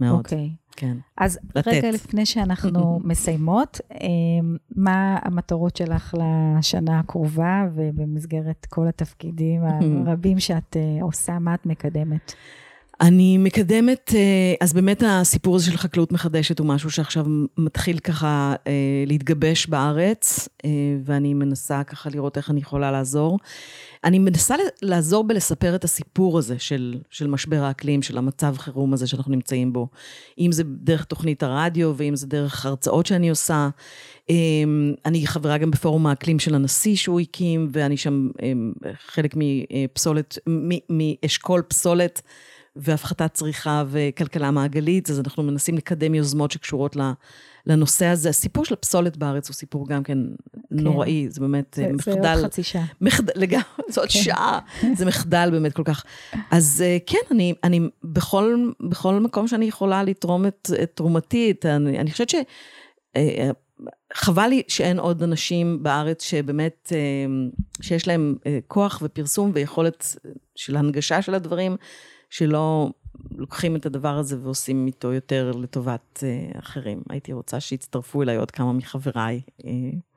מאוד, 0.00 0.18
אוקיי. 0.18 0.50
כן. 0.76 0.96
אז 1.18 1.38
לתת. 1.54 1.68
רגע 1.68 1.90
לפני 1.90 2.26
שאנחנו 2.26 3.00
מסיימות, 3.04 3.80
אה, 3.92 4.06
מה 4.76 5.18
המטרות 5.22 5.76
שלך 5.76 6.14
לשנה 6.58 6.98
הקרובה, 6.98 7.64
ובמסגרת 7.74 8.66
כל 8.68 8.88
התפקידים 8.88 9.62
הרבים 10.06 10.40
שאת 10.40 10.76
אה, 10.76 11.02
עושה, 11.02 11.38
מה 11.38 11.54
את 11.54 11.66
מקדמת? 11.66 12.32
אני 13.00 13.38
מקדמת, 13.38 14.12
אה, 14.14 14.54
אז 14.60 14.72
באמת 14.72 15.02
הסיפור 15.06 15.56
הזה 15.56 15.64
של 15.64 15.76
חקלאות 15.76 16.12
מחדשת 16.12 16.58
הוא 16.58 16.66
משהו 16.66 16.90
שעכשיו 16.90 17.26
מתחיל 17.58 17.98
ככה 17.98 18.54
אה, 18.66 18.72
להתגבש 19.06 19.66
בארץ, 19.66 20.48
אה, 20.64 20.70
ואני 21.04 21.34
מנסה 21.34 21.84
ככה 21.84 22.10
לראות 22.10 22.36
איך 22.36 22.50
אני 22.50 22.60
יכולה 22.60 22.90
לעזור. 22.90 23.38
אני 24.04 24.18
מנסה 24.18 24.54
לעזור 24.82 25.24
בלספר 25.24 25.74
את 25.74 25.84
הסיפור 25.84 26.38
הזה 26.38 26.58
של, 26.58 26.98
של 27.10 27.26
משבר 27.26 27.62
האקלים, 27.62 28.02
של 28.02 28.18
המצב 28.18 28.54
חירום 28.58 28.92
הזה 28.92 29.06
שאנחנו 29.06 29.32
נמצאים 29.32 29.72
בו. 29.72 29.88
אם 30.38 30.52
זה 30.52 30.62
דרך 30.66 31.04
תוכנית 31.04 31.42
הרדיו, 31.42 31.92
ואם 31.96 32.16
זה 32.16 32.26
דרך 32.26 32.66
הרצאות 32.66 33.06
שאני 33.06 33.30
עושה. 33.30 33.68
אני 35.04 35.26
חברה 35.26 35.58
גם 35.58 35.70
בפורום 35.70 36.06
האקלים 36.06 36.38
של 36.38 36.54
הנשיא 36.54 36.96
שהוא 36.96 37.20
הקים, 37.20 37.68
ואני 37.72 37.96
שם 37.96 38.28
חלק 39.06 39.34
מפסולת, 39.36 40.38
מאשכול 40.90 41.62
פסולת. 41.62 42.22
והפחתת 42.82 43.34
צריכה 43.34 43.84
וכלכלה 43.90 44.50
מעגלית, 44.50 45.10
אז 45.10 45.20
אנחנו 45.20 45.42
מנסים 45.42 45.76
לקדם 45.76 46.14
יוזמות 46.14 46.50
שקשורות 46.50 46.96
לנושא 47.66 48.06
הזה. 48.06 48.28
הסיפור 48.28 48.64
של 48.64 48.74
הפסולת 48.74 49.16
בארץ 49.16 49.48
הוא 49.48 49.54
סיפור 49.54 49.88
גם 49.88 50.02
כן 50.02 50.18
נוראי, 50.70 51.26
זה 51.30 51.40
באמת 51.40 51.74
זה, 51.74 51.82
אה, 51.84 51.90
זה 52.04 52.10
עוד 52.10 52.20
מחדל, 52.20 52.44
חצי 52.44 52.62
שעה. 52.62 52.84
מחדל, 53.00 53.32
לגמרי, 53.36 53.64
זו 53.88 54.00
עוד 54.00 54.10
כן. 54.10 54.18
שעה, 54.18 54.58
זה 54.96 55.06
מחדל 55.06 55.48
באמת 55.52 55.72
כל 55.72 55.84
כך. 55.84 56.04
אז 56.50 56.84
אה, 56.86 56.98
כן, 57.06 57.18
אני, 57.30 57.54
אני 57.64 57.80
בכל, 58.04 58.70
בכל 58.90 59.14
מקום 59.20 59.48
שאני 59.48 59.64
יכולה 59.64 60.02
לתרום 60.02 60.46
את, 60.46 60.70
את 60.82 60.90
תרומתי, 60.94 61.50
את, 61.50 61.66
אני, 61.66 61.98
אני 61.98 62.10
חושבת 62.10 62.28
ש... 62.28 62.34
אה, 63.16 63.50
חבל 64.14 64.46
לי 64.46 64.62
שאין 64.68 64.98
עוד 64.98 65.22
אנשים 65.22 65.82
בארץ 65.82 66.22
שבאמת, 66.22 66.92
אה, 66.92 66.98
שיש 67.82 68.08
להם 68.08 68.36
אה, 68.46 68.58
כוח 68.68 69.02
ופרסום 69.02 69.50
ויכולת 69.54 70.16
של 70.56 70.76
הנגשה 70.76 71.22
של 71.22 71.34
הדברים, 71.34 71.76
שלא 72.30 72.90
לוקחים 73.36 73.76
את 73.76 73.86
הדבר 73.86 74.18
הזה 74.18 74.36
ועושים 74.42 74.86
איתו 74.86 75.12
יותר 75.12 75.50
לטובת 75.52 76.22
אה, 76.22 76.58
אחרים. 76.58 77.02
הייתי 77.10 77.32
רוצה 77.32 77.60
שיצטרפו 77.60 78.22
אליי 78.22 78.36
עוד 78.36 78.50
כמה 78.50 78.72
מחבריי. 78.72 79.40
אה, 79.64 79.70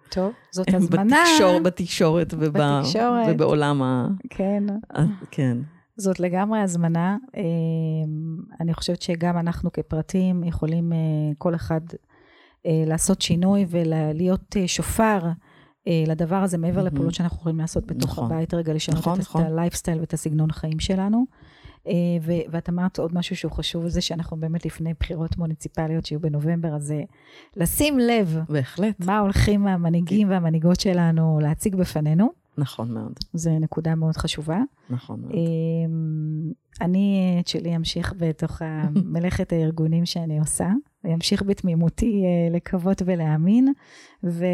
טוב, 0.09 0.31
זאת 0.51 0.67
הזמנה. 0.75 1.03
בתקשור, 1.23 1.59
בתקשורת, 1.59 2.33
וב, 2.33 2.45
בתקשורת. 2.45 3.25
ובעולם 3.29 3.81
ה... 3.81 4.07
כן, 4.29 4.63
ה- 4.93 5.01
כן. 5.31 5.57
זאת 5.97 6.19
לגמרי 6.19 6.59
הזמנה. 6.59 7.17
אה, 7.37 7.41
אני 8.61 8.73
חושבת 8.73 9.01
שגם 9.01 9.37
אנחנו 9.37 9.71
כפרטים 9.71 10.43
יכולים 10.43 10.93
אה, 10.93 10.97
כל 11.37 11.55
אחד 11.55 11.81
אה, 12.65 12.83
לעשות 12.87 13.21
שינוי 13.21 13.65
ולהיות 13.69 14.57
אה, 14.57 14.67
שופר. 14.67 15.19
אה, 15.87 16.03
לדבר 16.07 16.35
הזה, 16.35 16.57
מעבר 16.57 16.75
מהמם. 16.83 16.87
לפעולות 16.87 17.13
שאנחנו 17.13 17.37
יכולים 17.37 17.59
לעשות 17.59 17.85
בתוך 17.85 18.11
נכון. 18.11 18.25
הבית, 18.31 18.53
רגע 18.53 18.73
לשנות 18.73 18.97
נכון, 18.99 19.13
את, 19.15 19.19
נכון. 19.19 19.43
הלייפסטייל 19.43 19.99
ואת 19.99 20.13
הסגנון 20.13 20.51
חיים 20.51 20.79
שלנו. 20.79 21.25
אה, 21.87 21.93
ואת 22.49 22.69
אמרת 22.69 22.99
עוד 22.99 23.15
משהו 23.15 23.35
שהוא 23.35 23.51
חשוב, 23.51 23.87
זה 23.87 24.01
שאנחנו 24.01 24.37
באמת 24.37 24.65
לפני 24.65 24.93
בחירות 24.99 25.37
מוניציפליות 25.37 26.05
שיהיו 26.05 26.19
בנובמבר, 26.19 26.75
אז 26.75 26.91
אה, 26.91 27.01
לשים 27.55 27.99
לב 27.99 28.37
בהחלט. 28.49 29.05
מה 29.05 29.19
הולכים 29.19 29.67
המנהיגים 29.67 30.29
והמנהיגות 30.29 30.79
שלנו 30.79 31.39
להציג 31.41 31.75
בפנינו, 31.75 32.43
נכון 32.57 32.93
מאוד. 32.93 33.13
זו 33.33 33.51
נקודה 33.59 33.95
מאוד 33.95 34.17
חשובה. 34.17 34.59
נכון 34.89 35.21
מאוד. 35.21 35.33
אמ, 35.33 36.51
אני 36.81 37.37
את 37.39 37.47
שלי 37.47 37.75
אמשיך 37.75 38.13
בתוך 38.17 38.61
מלאכת 39.05 39.53
הארגונים 39.53 40.05
שאני 40.05 40.39
עושה, 40.39 40.69
ואמשיך 41.03 41.43
בתמימותי 41.43 42.23
אה, 42.25 42.55
לקוות 42.55 43.01
ולהאמין, 43.05 43.73
ו... 44.23 44.45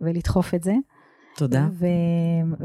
ולדחוף 0.00 0.54
את 0.54 0.62
זה. 0.62 0.74
תודה. 1.36 1.68
ו... 1.72 1.86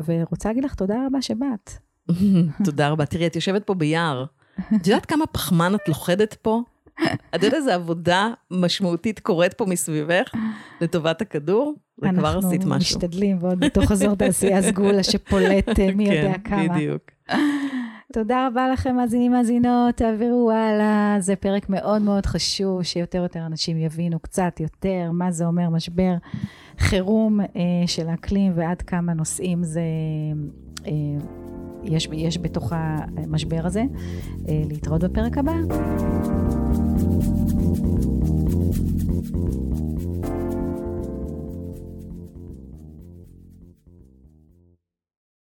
ורוצה 0.05 0.49
להגיד 0.49 0.63
לך 0.63 0.75
תודה 0.75 0.95
רבה 1.07 1.21
שבאת. 1.21 1.86
תודה 2.65 2.89
רבה. 2.89 3.05
תראי, 3.05 3.27
את 3.27 3.35
יושבת 3.35 3.63
פה 3.63 3.73
ביער. 3.73 4.25
את 4.75 4.87
יודעת 4.87 5.05
כמה 5.05 5.25
פחמן 5.25 5.75
את 5.75 5.87
לוכדת 5.87 6.33
פה? 6.33 6.61
את 7.35 7.43
יודעת 7.43 7.53
איזה 7.53 7.75
עבודה 7.75 8.29
משמעותית 8.51 9.19
קורית 9.19 9.53
פה 9.53 9.65
מסביבך 9.65 10.31
לטובת 10.81 11.21
הכדור? 11.21 11.75
וכבר 11.99 12.37
עשית 12.37 12.61
אנחנו 12.61 12.75
משהו. 12.75 12.97
משתדלים, 12.97 13.37
ועוד 13.41 13.59
בתוך 13.59 13.91
אזור 13.91 14.15
תעשייה 14.15 14.61
סגולה 14.71 15.03
שפולט 15.03 15.79
אה, 15.79 15.91
מי 15.95 16.03
יודע 16.03 16.33
כן, 16.33 16.39
כמה. 16.43 16.75
בדיוק. 16.75 17.01
תודה 18.13 18.47
רבה 18.47 18.69
לכם, 18.69 18.95
מאזינים, 18.95 19.31
מאזינות, 19.31 19.95
תעבירו 19.95 20.51
הלאה. 20.51 21.15
זה 21.19 21.35
פרק 21.35 21.69
מאוד 21.69 22.01
מאוד 22.01 22.25
חשוב, 22.25 22.83
שיותר 22.83 23.19
ויותר 23.19 23.45
אנשים 23.45 23.77
יבינו 23.77 24.19
קצת 24.19 24.59
יותר 24.59 25.11
מה 25.13 25.31
זה 25.31 25.45
אומר 25.45 25.69
משבר 25.69 26.13
חירום 26.79 27.39
אה, 27.41 27.47
של 27.87 28.09
האקלים 28.09 28.51
ועד 28.55 28.81
כמה 28.81 29.13
נושאים 29.13 29.63
זה... 29.63 29.81
אה, 30.87 30.91
יש, 31.87 32.09
יש 32.11 32.37
בתוך 32.37 32.73
המשבר 32.75 33.61
הזה. 33.63 33.83
אה, 34.49 34.61
להתראות 34.69 35.03
בפרק 35.03 35.37
הבא. 35.37 35.53